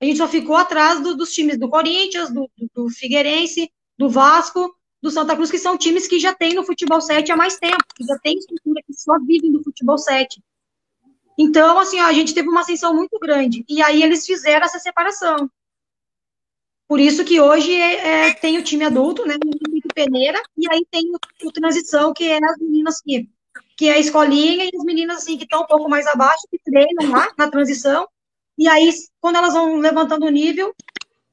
[0.00, 4.08] A gente só ficou atrás do, dos times do Corinthians, do, do, do Figueirense, do
[4.08, 7.58] Vasco, do Santa Cruz, que são times que já têm no futebol 7 há mais
[7.58, 10.42] tempo, que já têm estrutura, que só vivem do futebol 7.
[11.38, 13.64] Então, assim, ó, a gente teve uma ascensão muito grande.
[13.68, 15.50] E aí eles fizeram essa separação.
[16.86, 19.36] Por isso que hoje é, é, tem o time adulto, né?
[19.38, 23.30] Tem peneira, e aí tem o, o, transição, que é as meninas que,
[23.76, 26.58] que é a escolinha, e as meninas assim, que estão um pouco mais abaixo, que
[26.58, 28.06] treinam lá na transição.
[28.58, 30.74] E aí, quando elas vão levantando o nível,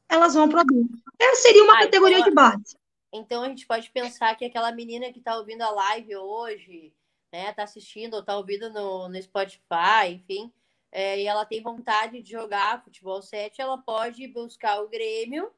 [0.08, 0.98] elas vão para o adulto.
[1.20, 2.78] É, seria uma ah, categoria então, de base.
[3.14, 6.94] Então a gente pode pensar que aquela menina que está ouvindo a live hoje,
[7.32, 10.52] né, tá assistindo ou tá ouvindo no, no Spotify, enfim,
[10.92, 15.50] é, e ela tem vontade de jogar futebol 7, ela pode buscar o Grêmio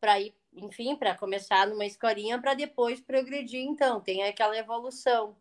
[0.00, 5.34] para ir, enfim, para começar numa escolinha para depois progredir, então, tem aquela evolução.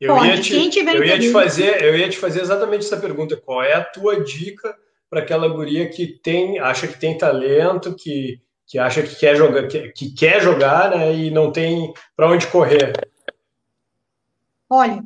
[0.00, 3.36] Eu ia, te, eu ia te fazer, eu ia te fazer exatamente essa pergunta.
[3.36, 4.76] Qual é a tua dica
[5.08, 9.66] para aquela guria que tem, acha que tem talento, que, que acha que quer jogar,
[9.68, 12.92] que, que quer jogar, né, e não tem para onde correr?
[14.68, 15.04] Olha,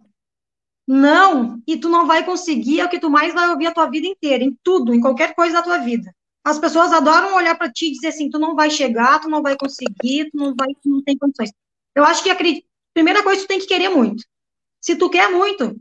[0.87, 3.91] não, e tu não vai conseguir é o que tu mais vai ouvir a tua
[3.91, 6.15] vida inteira, em tudo, em qualquer coisa da tua vida.
[6.43, 9.43] As pessoas adoram olhar para ti e dizer assim, tu não vai chegar, tu não
[9.43, 11.53] vai conseguir, tu não vai, tu não tem condições.
[11.95, 12.37] Eu acho que a
[12.95, 14.25] primeira coisa tu tem que querer muito.
[14.81, 15.79] Se tu quer muito,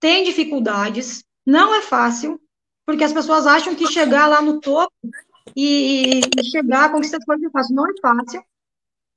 [0.00, 2.40] tem dificuldades, não é fácil,
[2.84, 4.92] porque as pessoas acham que chegar lá no topo
[5.54, 7.76] e, e chegar a conquistar as coisas é fácil.
[7.76, 8.42] Não é fácil.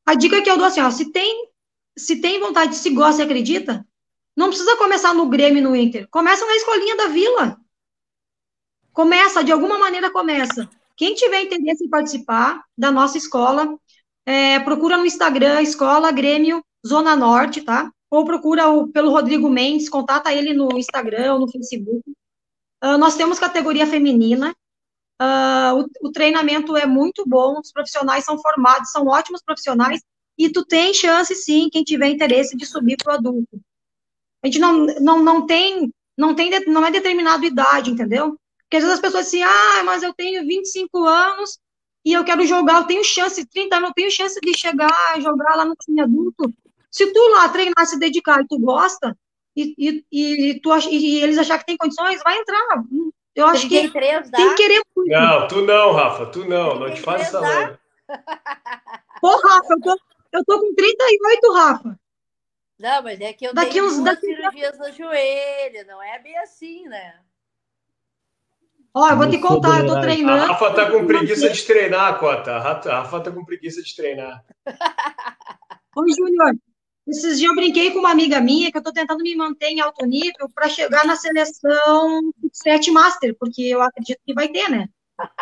[0.06, 1.50] A dica que eu dou assim, ó, se tem,
[1.98, 3.84] se tem vontade, se gosta e acredita,
[4.36, 6.08] não precisa começar no Grêmio no Inter.
[6.10, 7.58] Começa na escolinha da vila.
[8.92, 10.70] Começa, de alguma maneira começa.
[10.96, 13.78] Quem tiver interesse em participar da nossa escola,
[14.26, 17.92] é, procura no Instagram, Escola Grêmio Zona Norte, tá?
[18.10, 22.04] Ou procura o, pelo Rodrigo Mendes, contata ele no Instagram ou no Facebook.
[22.84, 24.54] Uh, nós temos categoria feminina.
[25.22, 30.02] Uh, o, o, treinamento é muito bom, os profissionais são formados, são ótimos profissionais,
[30.38, 33.62] e tu tem chance, sim, quem tiver interesse, de subir para o adulto.
[34.44, 38.38] A gente não, não, não tem, não tem, não é determinado idade, entendeu?
[38.60, 41.60] Porque às vezes as pessoas dizem, ah, mas eu tenho 25 anos
[42.06, 45.20] e eu quero jogar, eu tenho chance, 30 anos, eu tenho chance de chegar a
[45.20, 46.52] jogar lá no time adulto.
[46.92, 49.18] Se tu lá treinar, se dedicar e tu gosta,
[49.56, 52.84] e, e, e, tu, e eles achar que tem condições, vai entrar.
[53.36, 55.10] Eu acho que três, tem que querer muito.
[55.10, 57.80] Não, tu não, Rafa, tu não, não te faz essa.
[59.22, 59.98] Pô, Rafa, eu tô,
[60.34, 62.00] eu tô com 38, Rafa.
[62.80, 64.26] Não, mas é que eu daqui tenho uns, daqui...
[64.26, 67.16] cirurgias no joelho, não é bem assim, né?
[68.96, 70.44] Ó, eu vou te contar, eu tô treinando.
[70.44, 72.52] A Rafa tá com preguiça de treinar, Cota.
[72.52, 74.46] A Rafa tá com preguiça de treinar.
[75.96, 76.56] Ô, Júnior,
[77.08, 79.82] esses dias eu brinquei com uma amiga minha que eu tô tentando me manter em
[79.82, 82.22] alto nível para chegar na seleção
[82.52, 84.88] 7 Master, porque eu acredito que vai ter, né?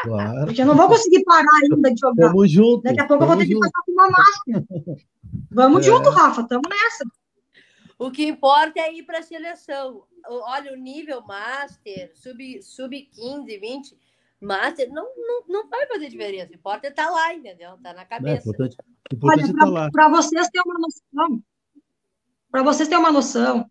[0.02, 0.46] Claro.
[0.46, 2.28] Porque eu não vou conseguir parar ainda de jogar.
[2.28, 2.84] Tamo junto.
[2.84, 3.60] Daqui a pouco eu vou ter junto.
[3.60, 5.08] que passar por uma Master.
[5.52, 5.90] Vamos é.
[5.90, 7.04] junto, Rafa, tamo nessa.
[8.02, 10.06] O que importa é ir para a seleção.
[10.28, 13.96] Olha, o nível Master, sub, sub 15, 20,
[14.42, 16.52] Master, não, não, não vai fazer diferença.
[16.52, 17.78] Importa é estar tá lá, entendeu?
[17.78, 18.38] Tá na cabeça.
[18.38, 18.76] É, importante,
[19.14, 21.44] importante Olha, para tá vocês terem uma noção,
[22.50, 23.70] para vocês terem uma noção,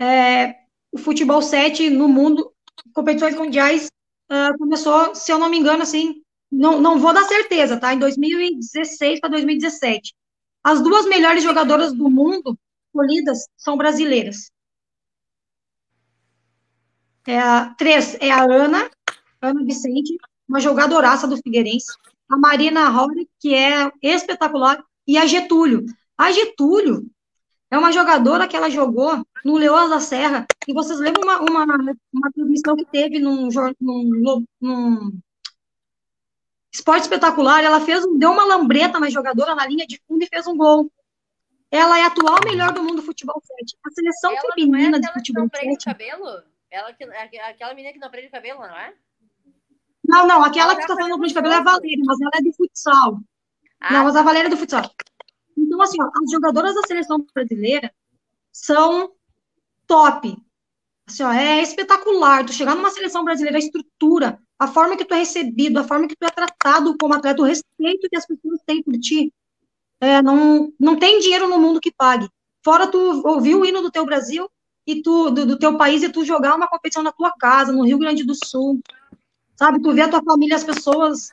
[0.00, 0.54] é,
[0.90, 2.50] o futebol 7 no mundo,
[2.94, 3.90] competições mundiais,
[4.32, 7.92] uh, começou, se eu não me engano, assim, não, não vou dar certeza, tá?
[7.92, 10.14] Em 2016 para 2017.
[10.64, 12.58] As duas melhores jogadoras do mundo
[12.90, 14.50] escolhidas são brasileiras.
[17.26, 18.90] É a, três é a Ana,
[19.40, 20.16] Ana Vicente,
[20.48, 21.92] uma jogadoraça do Figueirense.
[22.28, 24.82] A Marina Rory, que é espetacular.
[25.06, 25.84] E a Getúlio.
[26.16, 27.10] A Getúlio
[27.70, 30.46] é uma jogadora que ela jogou no Leões da Serra.
[30.66, 33.48] E vocês lembram uma, uma, uma transmissão que teve num,
[33.80, 35.20] num, num
[36.72, 37.64] esporte espetacular?
[37.64, 40.90] Ela fez, deu uma lambreta na jogadora na linha de fundo e fez um gol.
[41.70, 43.76] Ela é a atual melhor do mundo do futebol 7.
[43.86, 45.84] A seleção ela feminina é de futebol que não 7.
[45.84, 46.42] cabelo?
[46.70, 48.94] Ela que, aquela menina que não prende cabelo, não é?
[50.04, 52.52] Não, não, aquela que está falando prende cabelo é a Valéria, mas ela é do
[52.52, 53.20] futsal.
[53.80, 53.92] Ah.
[53.92, 54.90] Não, mas a Valéria é do futsal.
[55.56, 57.92] Então, assim, ó, as jogadoras da seleção brasileira
[58.52, 59.12] são
[59.86, 60.36] top.
[61.06, 62.44] Assim, ó, é espetacular.
[62.44, 66.08] Tu chegar numa seleção brasileira, a estrutura, a forma que tu é recebido, a forma
[66.08, 69.32] que tu é tratado como atleta, o respeito que as pessoas têm por ti,
[70.00, 72.28] é, não, não tem dinheiro no mundo que pague.
[72.64, 74.48] Fora tu ouvir o hino do teu Brasil
[74.86, 77.84] e tu, do, do, teu país e tu jogar uma competição na tua casa, no
[77.84, 78.80] Rio Grande do Sul,
[79.56, 79.80] sabe?
[79.80, 81.30] Tu vê a tua família, as pessoas,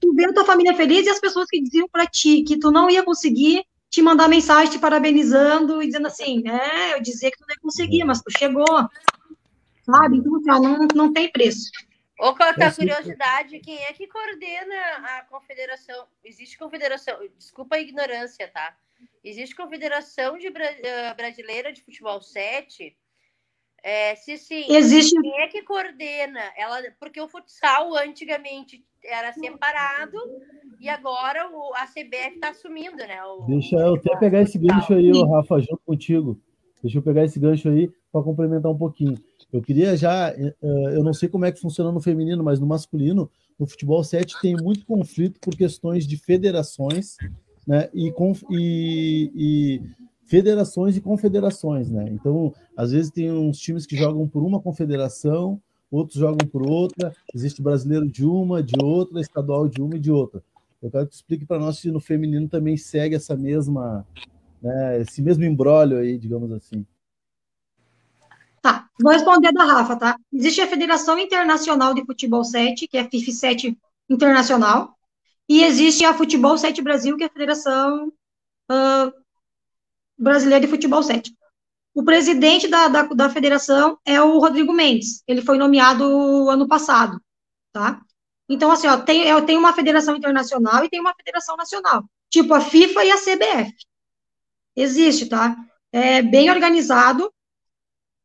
[0.00, 2.70] tu vê a tua família feliz e as pessoas que diziam para ti que tu
[2.70, 7.36] não ia conseguir te mandar mensagem te parabenizando e dizendo assim, é, eu dizia que
[7.36, 8.64] tu não ia conseguir, mas tu chegou,
[9.84, 10.16] sabe?
[10.16, 11.70] Então, cara, não, não tem preço.
[12.22, 16.06] Ô, Cota, curiosidade, quem é que coordena a confederação?
[16.24, 18.76] Existe confederação, desculpa a ignorância, tá?
[19.24, 20.52] Existe confederação de, uh,
[21.16, 22.96] brasileira de futebol 7?
[23.82, 25.20] É, se sim, Existe...
[25.20, 26.40] quem é que coordena?
[26.56, 30.16] Ela, porque o futsal antigamente era separado
[30.78, 33.20] e agora o, a CBF está assumindo, né?
[33.24, 36.40] O, Deixa eu até pegar esse gancho aí, Rafa, junto contigo.
[36.80, 39.18] Deixa eu pegar esse gancho aí para complementar um pouquinho.
[39.52, 42.58] Eu queria já, eh, eh, eu não sei como é que funciona no feminino, mas
[42.58, 47.16] no masculino, no futebol 7 tem muito conflito por questões de federações,
[47.66, 47.90] né?
[47.92, 48.12] E,
[48.50, 49.82] e, e
[50.24, 52.06] federações e confederações, né?
[52.10, 57.14] Então, às vezes tem uns times que jogam por uma confederação, outros jogam por outra,
[57.34, 60.42] existe brasileiro de uma, de outra, estadual de uma e de outra.
[60.82, 64.06] Eu quero que tu explique para nós se no feminino também segue essa mesma,
[64.62, 66.84] né, esse mesmo embrólio aí, digamos assim.
[68.62, 70.16] Tá, vou responder da Rafa, tá?
[70.32, 73.76] Existe a Federação Internacional de Futebol 7, que é a FIF 7
[74.08, 74.96] Internacional,
[75.48, 78.12] e existe a Futebol 7 Brasil, que é a Federação
[78.70, 79.12] uh,
[80.16, 81.34] Brasileira de Futebol 7.
[81.92, 87.20] O presidente da, da, da, federação é o Rodrigo Mendes, ele foi nomeado ano passado,
[87.72, 88.00] tá?
[88.48, 92.60] Então, assim, ó, tem, tem uma federação internacional e tem uma federação nacional, tipo a
[92.60, 93.74] FIFA e a CBF.
[94.76, 95.56] Existe, tá?
[95.90, 97.30] É bem organizado.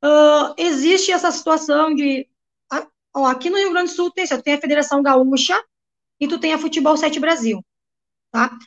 [0.04, 2.28] Uh, existe essa situação de.
[3.16, 5.60] Ó, aqui no Rio Grande do Sul tem, tem a Federação Gaúcha
[6.20, 7.64] e tu tem a Futebol 7 Brasil,
[8.32, 8.58] tá?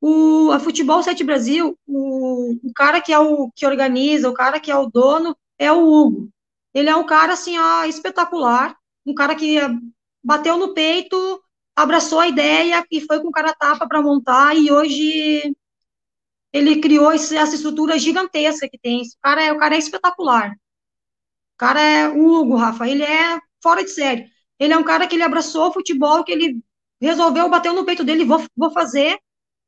[0.00, 4.60] O, a Futebol 7 Brasil, o, o cara que é o que organiza, o cara
[4.60, 6.30] que é o dono, é o Hugo.
[6.74, 9.58] Ele é um cara, assim, ó, espetacular, um cara que
[10.22, 11.42] bateu no peito,
[11.76, 15.54] abraçou a ideia e foi com cara tapa para montar, e hoje
[16.54, 19.02] ele criou essa estrutura gigantesca que tem.
[19.02, 20.52] O cara é, o cara é espetacular.
[20.52, 24.30] O cara é o Hugo, Rafa, ele é fora de série.
[24.56, 26.62] Ele é um cara que ele abraçou o futebol, que ele
[27.00, 29.18] resolveu, bateu no peito dele, vou, vou fazer,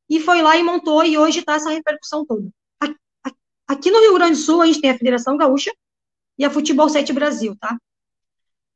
[0.09, 2.49] e foi lá e montou, e hoje está essa repercussão toda.
[3.67, 5.73] Aqui no Rio Grande do Sul, a gente tem a Federação Gaúcha
[6.37, 7.77] e a Futebol 7 Brasil, tá?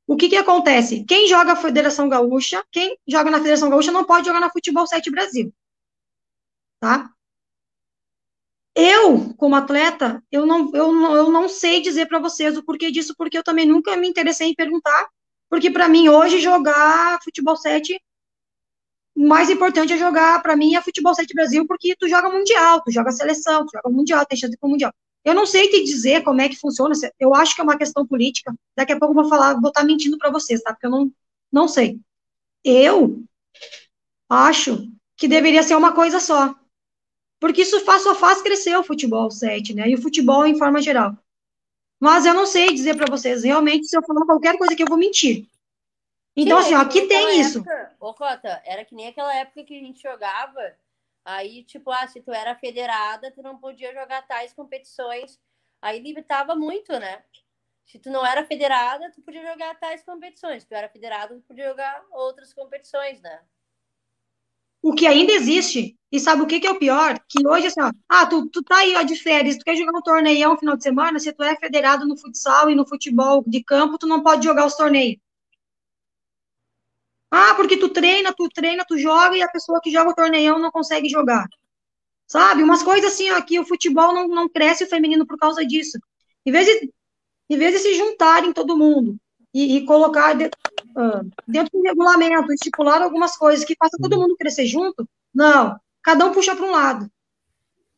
[0.06, 1.06] O que que acontece?
[1.06, 4.86] Quem joga a Federação Gaúcha, quem joga na Federação Gaúcha não pode jogar na Futebol
[4.86, 5.54] 7 Brasil,
[6.82, 7.10] tá?
[8.76, 12.90] Eu, como atleta, eu não, eu não, eu não sei dizer para vocês o porquê
[12.90, 15.10] disso, porque eu também nunca me interessei em perguntar,
[15.50, 18.00] porque para mim hoje jogar futebol 7
[19.16, 22.82] o mais importante é jogar, para mim, é futebol 7 Brasil, porque tu joga mundial,
[22.82, 24.94] tu joga seleção, tu joga mundial, tem chance de ir mundial.
[25.24, 28.08] Eu não sei te dizer como é que funciona, eu acho que é uma questão
[28.08, 28.54] política.
[28.76, 30.74] Daqui a pouco eu vou falar, vou estar tá mentindo para vocês, tá?
[30.74, 31.12] Porque eu não,
[31.52, 32.00] não sei.
[32.64, 33.24] Eu
[34.30, 36.56] acho que deveria ser uma coisa só.
[37.42, 39.90] Porque isso faz, só faz crescer o futebol 7, né?
[39.90, 41.18] E o futebol em forma geral.
[42.00, 44.88] Mas eu não sei dizer para vocês, realmente, se eu falar qualquer coisa que eu
[44.88, 45.50] vou mentir.
[46.36, 47.58] Então, Sim, assim, ó, aqui tem isso.
[47.58, 50.78] Época, ô, Cota, era que nem aquela época que a gente jogava,
[51.26, 55.40] aí, tipo, ah, se tu era federada, tu não podia jogar tais competições.
[55.82, 57.24] Aí limitava muito, né?
[57.88, 60.62] Se tu não era federada, tu podia jogar tais competições.
[60.62, 63.42] Se tu era federada, tu podia jogar outras competições, né?
[64.82, 65.96] O que ainda existe.
[66.12, 67.18] E sabe o que, que é o pior?
[67.30, 69.98] Que hoje, assim, ó, ah, tu, tu tá aí ó, de férias, tu quer jogar
[69.98, 73.44] um torneio no final de semana, se tu é federado no futsal e no futebol
[73.48, 75.18] de campo, tu não pode jogar os torneios.
[77.30, 80.60] Ah, porque tu treina, tu treina, tu joga e a pessoa que joga o torneião
[80.60, 81.48] não consegue jogar.
[82.28, 82.64] Sabe?
[82.64, 85.98] Umas coisas assim, ó, que o futebol não, não cresce o feminino por causa disso.
[86.46, 86.94] Em vez de,
[87.50, 89.18] em vez de se juntarem todo mundo
[89.54, 94.36] e, e colocar de, uh, dentro do regulamento, estipular algumas coisas que faça todo mundo
[94.38, 95.78] crescer junto, não.
[96.02, 97.10] Cada um puxa para um lado.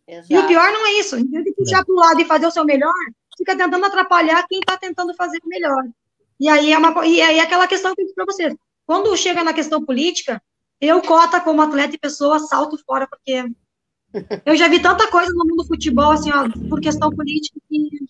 [0.07, 0.33] Exato.
[0.33, 1.17] E o pior não é isso.
[1.17, 2.93] Em vez de puxar para um lado e fazer o seu melhor,
[3.37, 5.83] fica tentando atrapalhar quem está tentando fazer o melhor.
[6.39, 8.55] E aí é, uma, e aí é aquela questão que eu disse para vocês.
[8.85, 10.41] Quando chega na questão política,
[10.81, 13.45] eu, cota como atleta e pessoa, salto fora, porque
[14.45, 18.05] eu já vi tanta coisa no mundo do futebol, assim, ó, por questão política, que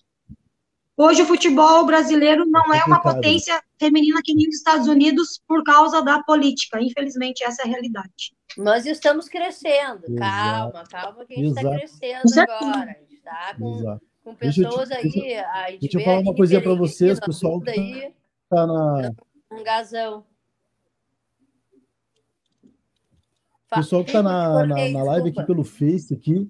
[0.96, 5.64] Hoje o futebol brasileiro não é uma potência feminina que nem os Estados Unidos por
[5.64, 6.80] causa da política.
[6.80, 8.36] Infelizmente, essa é a realidade.
[8.56, 10.06] Nós estamos crescendo.
[10.08, 10.16] Exato.
[10.16, 12.92] Calma, calma que a gente está crescendo agora.
[12.92, 15.08] A gente está com, com, pessoas deixa,
[15.52, 15.80] aí.
[15.80, 17.60] Deixa, deixa eu falar uma coisinha para vocês, pessoal.
[17.68, 18.14] Aí,
[18.48, 19.12] tá na...
[19.52, 20.24] Um gasão.
[23.74, 26.48] Pessoal que está na, na, na live aqui pelo Face aqui,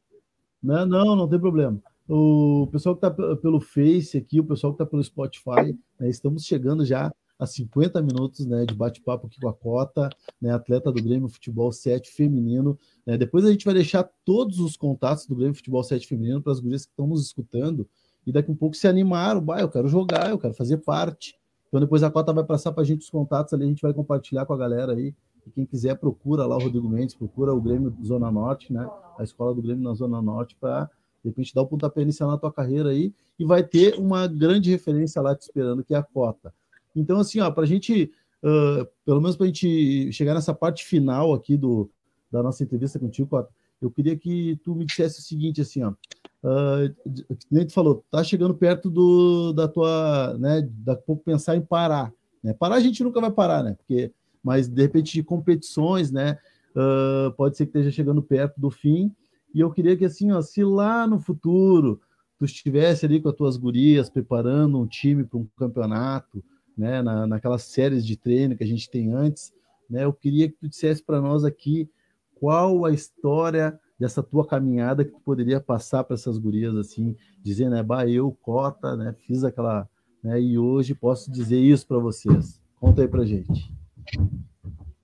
[0.62, 0.84] né?
[0.84, 4.86] Não, não tem problema o pessoal que está pelo Face aqui, o pessoal que está
[4.86, 9.54] pelo Spotify, né, estamos chegando já a 50 minutos né, de bate-papo aqui com a
[9.54, 10.10] Cota,
[10.41, 12.78] né, atleta do Grêmio Futebol 7 feminino.
[13.06, 16.51] Né, depois a gente vai deixar todos os contatos do Grêmio Futebol 7 feminino para
[16.51, 17.88] as gurias que estão nos escutando
[18.26, 21.38] e daqui um pouco se animaram, bah, eu quero jogar, eu quero fazer parte.
[21.68, 23.93] Então depois a Cota vai passar para a gente os contatos ali, a gente vai
[23.93, 25.14] compartilhar com a galera aí.
[25.45, 28.88] E quem quiser procura lá o Rodrigo Mendes, procura o Grêmio Zona Norte, né?
[29.18, 30.89] A escola do Grêmio na Zona Norte para
[31.24, 34.69] de repente dá o pontapé inicial na tua carreira aí e vai ter uma grande
[34.69, 36.53] referência lá te esperando, que é a cota.
[36.95, 38.11] Então, assim, ó, para a gente,
[38.43, 41.89] uh, pelo menos para a gente chegar nessa parte final aqui do,
[42.32, 43.49] da nossa entrevista contigo, Cota,
[43.82, 46.95] eu queria que tu me dissesse o seguinte, assim, ó, uh,
[47.49, 52.13] nem tu falou, tá chegando perto do, da tua, né, daqui pouco pensar em parar,
[52.43, 54.11] né, parar a gente nunca vai parar, né, porque,
[54.43, 56.38] mas de repente de competições, né,
[56.76, 59.13] uh, pode ser que esteja chegando perto do fim,
[59.54, 62.01] e eu queria que, assim, ó, se lá no futuro
[62.38, 66.43] tu estivesse ali com as tuas gurias preparando um time para um campeonato,
[66.78, 69.54] né, na, naquelas séries de treino que a gente tem antes,
[69.89, 71.89] né, eu queria que tu dissesse para nós aqui
[72.36, 77.76] qual a história dessa tua caminhada que tu poderia passar para essas gurias assim, dizendo,
[77.76, 79.88] né, bah, eu, Cota, né, fiz aquela,
[80.24, 82.60] né, e hoje posso dizer isso para vocês.
[82.80, 83.72] Conta aí para gente.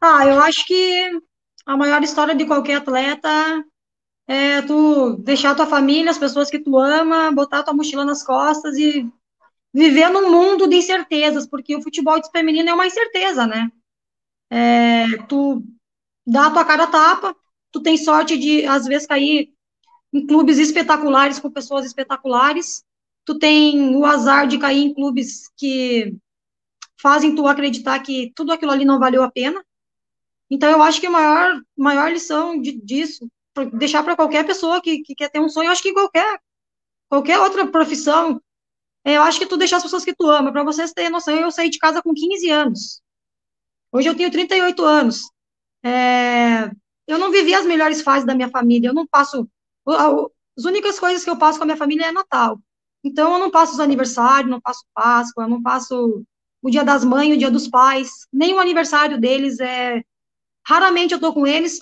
[0.01, 1.21] Ah, eu acho que
[1.65, 3.63] a maior história de qualquer atleta
[4.29, 8.77] é tu deixar tua família, as pessoas que tu ama, botar tua mochila nas costas
[8.77, 9.11] e
[9.73, 13.71] viver num mundo de incertezas, porque o futebol feminino é uma incerteza, né?
[14.51, 15.63] É, tu
[16.27, 17.35] dá a tua cara a tapa,
[17.71, 19.51] tu tem sorte de, às vezes, cair
[20.13, 22.83] em clubes espetaculares com pessoas espetaculares.
[23.25, 26.15] Tu tem o azar de cair em clubes que
[27.01, 29.65] fazem tu acreditar que tudo aquilo ali não valeu a pena.
[30.51, 33.27] Então, eu acho que a maior, maior lição de, disso,
[33.65, 36.39] deixar para qualquer pessoa que, que quer ter um sonho, eu acho que qualquer,
[37.09, 38.41] qualquer outra profissão,
[39.03, 40.51] é, eu acho que tu deixar as pessoas que tu ama.
[40.51, 43.01] Para vocês terem noção, eu saí de casa com 15 anos.
[43.91, 45.21] Hoje eu tenho 38 anos.
[45.83, 46.69] É,
[47.07, 48.89] eu não vivi as melhores fases da minha família.
[48.89, 49.49] Eu não passo.
[49.87, 52.59] As únicas coisas que eu passo com a minha família é Natal.
[53.03, 56.23] Então, eu não passo os aniversários, não passo Páscoa, não passo
[56.61, 60.03] o Dia das Mães, o Dia dos Pais, nem o aniversário deles é.
[60.67, 61.79] Raramente eu tô com eles.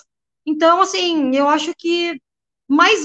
[0.48, 2.18] Então, assim, eu acho que
[2.66, 3.04] mais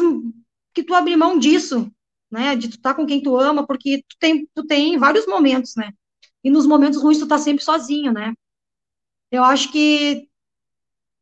[0.74, 1.92] que tu abrir mão disso,
[2.32, 5.28] né, de tu estar tá com quem tu ama, porque tu tem, tu tem vários
[5.28, 5.92] momentos, né,
[6.44, 8.34] e nos momentos ruins tu tá sempre sozinho, né.
[9.30, 10.30] Eu acho que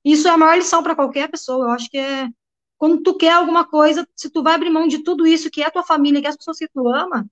[0.05, 1.65] isso é a maior lição para qualquer pessoa.
[1.65, 2.29] Eu acho que é
[2.77, 5.67] quando tu quer alguma coisa, se tu vai abrir mão de tudo isso que é
[5.67, 7.25] a tua família, que é as pessoas que tu ama,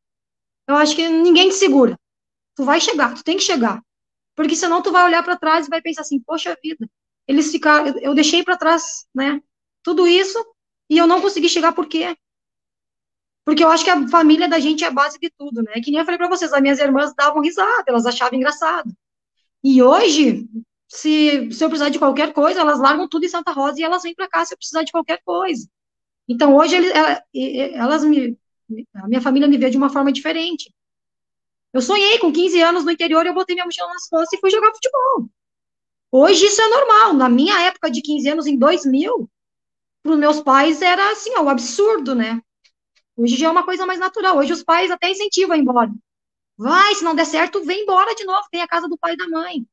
[0.67, 1.99] eu acho que ninguém te segura.
[2.55, 3.83] Tu vai chegar, tu tem que chegar.
[4.35, 6.87] Porque senão tu vai olhar para trás e vai pensar assim, poxa vida,
[7.29, 9.39] eles ficaram, eu deixei para trás, né?
[9.83, 10.43] Tudo isso
[10.89, 12.17] e eu não consegui chegar por quê?
[13.45, 15.73] Porque eu acho que a família da gente é a base de tudo, né?
[15.73, 18.91] Que nem eu falei para vocês, as minhas irmãs davam risada, elas achavam engraçado.
[19.63, 20.49] E hoje,
[20.87, 24.01] se, se eu precisar de qualquer coisa, elas largam tudo em Santa Rosa e elas
[24.01, 25.69] vêm para cá se eu precisar de qualquer coisa.
[26.27, 26.75] Então, hoje,
[27.75, 28.35] elas me,
[28.95, 30.73] a minha família me vê de uma forma diferente.
[31.71, 34.49] Eu sonhei com 15 anos no interior, eu botei minha mochila nas costas e fui
[34.49, 35.29] jogar futebol.
[36.11, 37.13] Hoje isso é normal.
[37.13, 39.29] Na minha época de 15 anos, em 2000,
[40.01, 42.41] para os meus pais era assim, ó, um absurdo, né?
[43.15, 44.37] Hoje já é uma coisa mais natural.
[44.37, 45.91] Hoje os pais até incentivam a ir embora.
[46.57, 49.17] Vai, se não der certo, vem embora de novo, tem a casa do pai e
[49.17, 49.65] da mãe.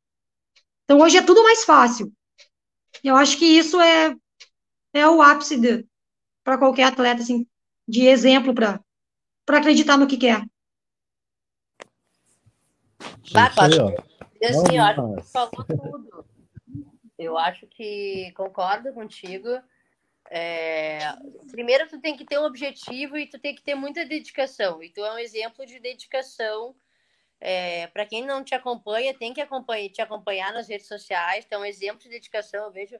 [0.84, 2.12] Então hoje é tudo mais fácil.
[3.03, 4.16] Eu acho que isso é,
[4.93, 5.59] é o ápice
[6.45, 7.47] para qualquer atleta, assim,
[7.89, 8.80] de exemplo para
[9.49, 10.45] acreditar no que quer.
[14.53, 15.20] Bacana.
[15.20, 16.26] Assim, ó, falou tudo.
[17.18, 19.49] Eu acho que concordo contigo.
[20.30, 20.99] É,
[21.51, 24.82] primeiro, tu tem que ter um objetivo e tu tem que ter muita dedicação.
[24.82, 26.74] E tu é um exemplo de dedicação.
[27.40, 31.44] É, para quem não te acompanha, tem que acompanhar, te acompanhar nas redes sociais.
[31.44, 32.64] Tu é um exemplo de dedicação.
[32.64, 32.99] Eu vejo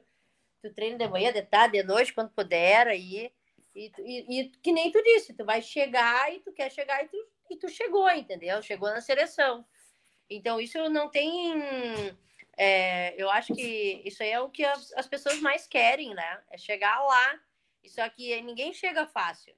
[0.61, 2.87] tu treina de manhã, de tarde, de noite, quando puder.
[2.87, 3.31] Aí,
[3.75, 7.07] e, e, e, que nem tu disse, tu vai chegar e tu quer chegar e
[7.07, 7.17] tu,
[7.51, 8.61] e tu chegou, entendeu?
[8.61, 9.65] Chegou na seleção.
[10.29, 11.53] Então, isso não tem.
[12.57, 16.41] É, eu acho que isso aí é o que as, as, pessoas mais querem, né?
[16.49, 17.39] É chegar lá.
[17.85, 19.53] Só que ninguém chega fácil.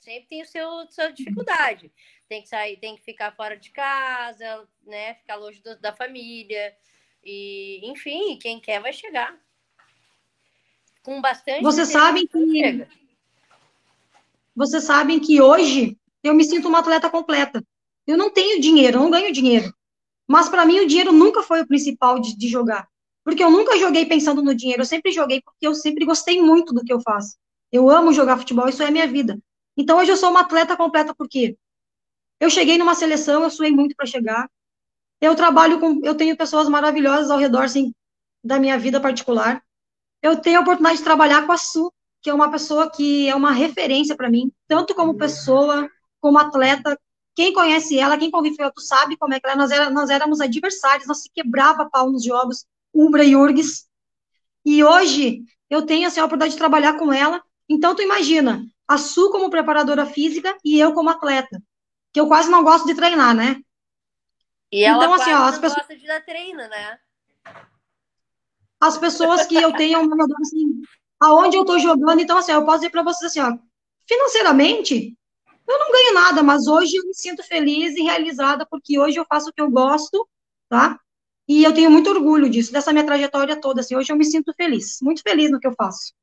[0.00, 1.92] Sempre tem o seu sua dificuldade.
[2.28, 5.14] Tem que sair, tem que ficar fora de casa, né?
[5.14, 6.74] Ficar longe do, da família.
[7.22, 9.38] E, enfim, quem quer vai chegar.
[11.02, 11.62] Com bastante.
[11.62, 12.86] Vocês sabem que.
[14.56, 17.62] Vocês sabem que hoje eu me sinto uma atleta completa.
[18.06, 19.74] Eu não tenho dinheiro, eu não ganho dinheiro.
[20.26, 22.88] Mas para mim o dinheiro nunca foi o principal de, de, jogar.
[23.24, 26.72] Porque eu nunca joguei pensando no dinheiro, eu sempre joguei porque eu sempre gostei muito
[26.72, 27.36] do que eu faço.
[27.70, 29.38] Eu amo jogar futebol, isso é minha vida.
[29.76, 31.56] Então hoje eu sou uma atleta completa porque
[32.40, 34.48] eu cheguei numa seleção, eu suei muito para chegar.
[35.20, 37.92] Eu trabalho com, eu tenho pessoas maravilhosas ao redor assim,
[38.42, 39.62] da minha vida particular.
[40.22, 43.34] Eu tenho a oportunidade de trabalhar com a Su, que é uma pessoa que é
[43.34, 45.88] uma referência para mim, tanto como pessoa,
[46.20, 46.98] como atleta,
[47.34, 49.90] quem conhece ela, quem convive com ela, tu sabe como é que ela, nós, era,
[49.90, 52.64] nós éramos adversários, nós se quebrava pau nos jogos,
[52.94, 53.88] Umbra e Urgs.
[54.64, 57.42] E hoje eu tenho assim, a oportunidade de trabalhar com ela.
[57.68, 61.60] Então tu imagina, a Su como preparadora física e eu como atleta,
[62.12, 63.60] que eu quase não gosto de treinar, né?
[64.70, 65.86] E ela então, assim, ó, as pessoas...
[65.86, 66.98] gosta de dar treino, né?
[68.80, 70.82] As pessoas que eu tenho, assim,
[71.18, 73.56] aonde eu tô jogando, então assim, eu posso dizer para vocês assim, ó,
[74.06, 75.16] financeiramente,
[75.66, 79.24] eu não ganho nada, mas hoje eu me sinto feliz e realizada, porque hoje eu
[79.26, 80.28] faço o que eu gosto,
[80.68, 80.98] tá?
[81.48, 84.52] E eu tenho muito orgulho disso, dessa minha trajetória toda, assim, hoje eu me sinto
[84.54, 86.14] feliz, muito feliz no que eu faço.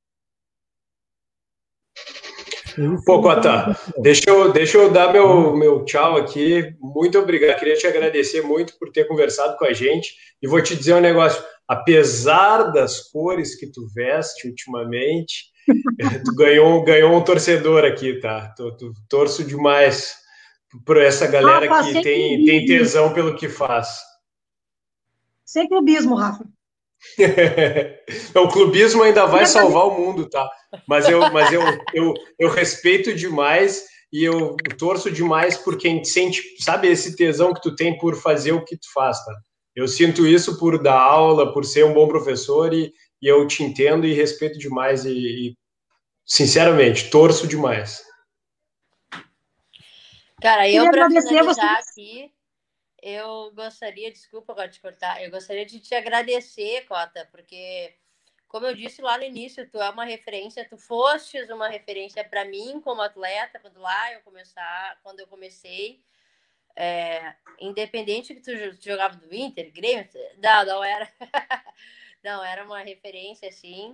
[3.06, 6.74] Pô, Cota, deixa eu, deixa eu dar meu, meu tchau aqui.
[6.80, 7.60] Muito obrigado.
[7.60, 10.16] Queria te agradecer muito por ter conversado com a gente.
[10.42, 15.51] E vou te dizer um negócio: apesar das cores que tu veste ultimamente,
[16.26, 18.53] tu ganhou, ganhou um torcedor aqui, tá?
[18.55, 20.16] Tu, tu, torço demais
[20.86, 23.99] por essa galera ah, que tem, tem tesão pelo que faz.
[25.45, 26.45] Sem clubismo, Rafa.
[28.36, 30.49] o clubismo ainda vai salvar o mundo, tá?
[30.88, 31.62] Mas eu, mas eu,
[31.93, 37.62] eu, eu respeito demais e eu torço demais por quem sente, sabe, esse tesão que
[37.62, 39.34] tu tem por fazer o que tu faz, tá?
[39.76, 42.91] Eu sinto isso por dar aula, por ser um bom professor e,
[43.22, 45.57] e eu te entendo e respeito demais e, e
[46.26, 48.03] sinceramente, torço demais.
[50.41, 52.34] Cara, eu para finalizar aqui,
[53.01, 57.93] eu gostaria, desculpa agora te cortar, eu gostaria de te agradecer, Cota, porque
[58.51, 62.43] como eu disse lá no início, tu é uma referência, tu fostes uma referência para
[62.43, 66.03] mim como atleta, quando lá eu começar, quando eu comecei,
[66.76, 68.51] é, independente que tu
[68.82, 70.05] jogava do Inter, Grêmio,
[70.38, 71.09] não, não era,
[72.24, 73.91] não, era uma referência, assim,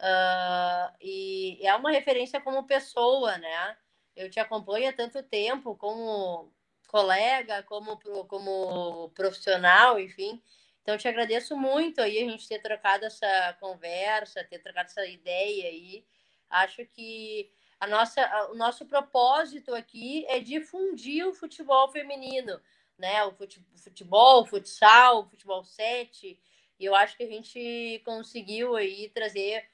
[0.00, 3.76] uh, e é uma referência como pessoa, né,
[4.16, 6.52] eu te acompanho há tanto tempo como
[6.88, 7.96] colega, como,
[8.26, 10.42] como profissional, enfim.
[10.82, 15.68] Então, te agradeço muito aí a gente ter trocado essa conversa, ter trocado essa ideia
[15.68, 16.04] aí.
[16.50, 22.60] Acho que a nossa, o nosso propósito aqui é difundir o futebol feminino,
[22.98, 23.24] né?
[23.24, 23.32] O
[23.76, 26.38] futebol, o futsal, o futebol 7.
[26.80, 29.64] E eu acho que a gente conseguiu aí trazer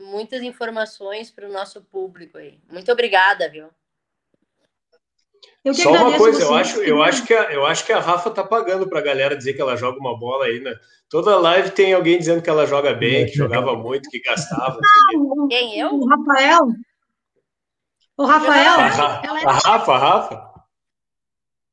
[0.00, 2.58] muitas informações para o nosso público aí.
[2.70, 3.68] Muito obrigada, viu?
[5.74, 8.42] Só uma coisa, eu acho, eu, acho que a, eu acho que a Rafa tá
[8.42, 10.72] pagando para a galera dizer que ela joga uma bola aí, né?
[11.10, 14.78] Toda live tem alguém dizendo que ela joga bem, que jogava muito, que gastava.
[15.50, 15.90] Quem, eu?
[15.92, 16.68] O Rafael.
[18.16, 18.72] O Rafael.
[18.72, 20.55] A, Ra é a Rafa, a Rafa.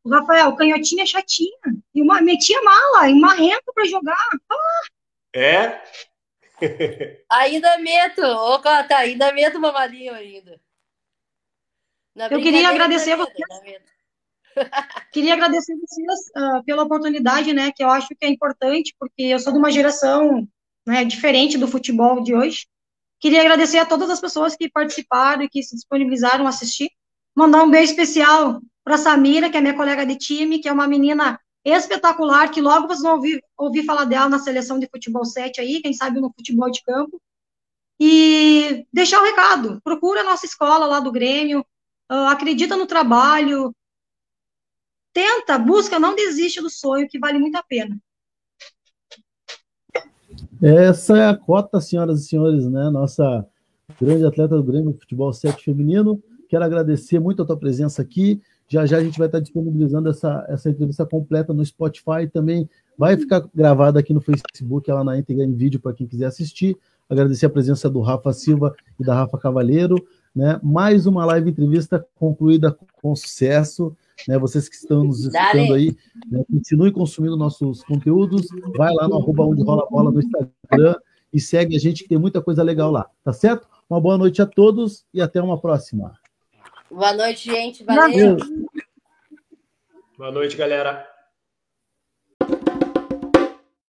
[0.03, 1.57] O Rafael, canhotinha chatinha.
[1.95, 4.17] E uma, metia mala, e marrento para jogar.
[4.49, 4.81] Ah.
[5.35, 5.83] É?
[7.29, 10.59] ainda meto, ô Cota, ainda meto uma malinha ainda.
[12.15, 13.35] Eu queria agradecer vocês.
[15.11, 17.71] queria agradecer vocês uh, pela oportunidade, né?
[17.71, 20.47] Que eu acho que é importante, porque eu sou de uma geração
[20.85, 22.67] né, diferente do futebol de hoje.
[23.19, 26.91] Queria agradecer a todas as pessoas que participaram e que se disponibilizaram a assistir.
[27.35, 30.87] Mandar um beijo especial para Samira, que é minha colega de time, que é uma
[30.87, 35.61] menina espetacular, que logo vocês vão ouvir, ouvir falar dela na seleção de futebol 7
[35.61, 37.21] aí, quem sabe no futebol de campo.
[37.99, 41.61] E deixar o recado, procura a nossa escola lá do Grêmio,
[42.11, 43.73] uh, acredita no trabalho,
[45.13, 47.97] tenta, busca, não desiste do sonho, que vale muito a pena.
[50.61, 52.89] Essa é a cota, senhoras e senhores, né?
[52.89, 53.47] Nossa
[54.01, 56.21] grande atleta do Grêmio Futebol 7 Feminino.
[56.49, 58.41] Quero agradecer muito a tua presença aqui.
[58.73, 62.67] Já já a gente vai estar disponibilizando essa, essa entrevista completa no Spotify também.
[62.97, 66.75] Vai ficar gravada aqui no Facebook, ela na íntegra em vídeo para quem quiser assistir.
[67.07, 69.95] Agradecer a presença do Rafa Silva e da Rafa Cavalheiro.
[70.35, 70.59] Né?
[70.63, 73.95] Mais uma live entrevista concluída com sucesso.
[74.27, 74.39] Né?
[74.39, 75.95] Vocês que estão nos escutando aí,
[76.31, 76.43] né?
[76.51, 78.47] continue consumindo nossos conteúdos.
[78.75, 80.95] Vai lá no arroba onde rola bola no Instagram
[81.31, 83.67] e segue a gente que tem muita coisa legal lá, tá certo?
[83.87, 86.13] Uma boa noite a todos e até uma próxima.
[86.93, 87.83] Boa noite, gente.
[87.83, 88.37] Valeu.
[90.15, 91.12] Boa noite, galera.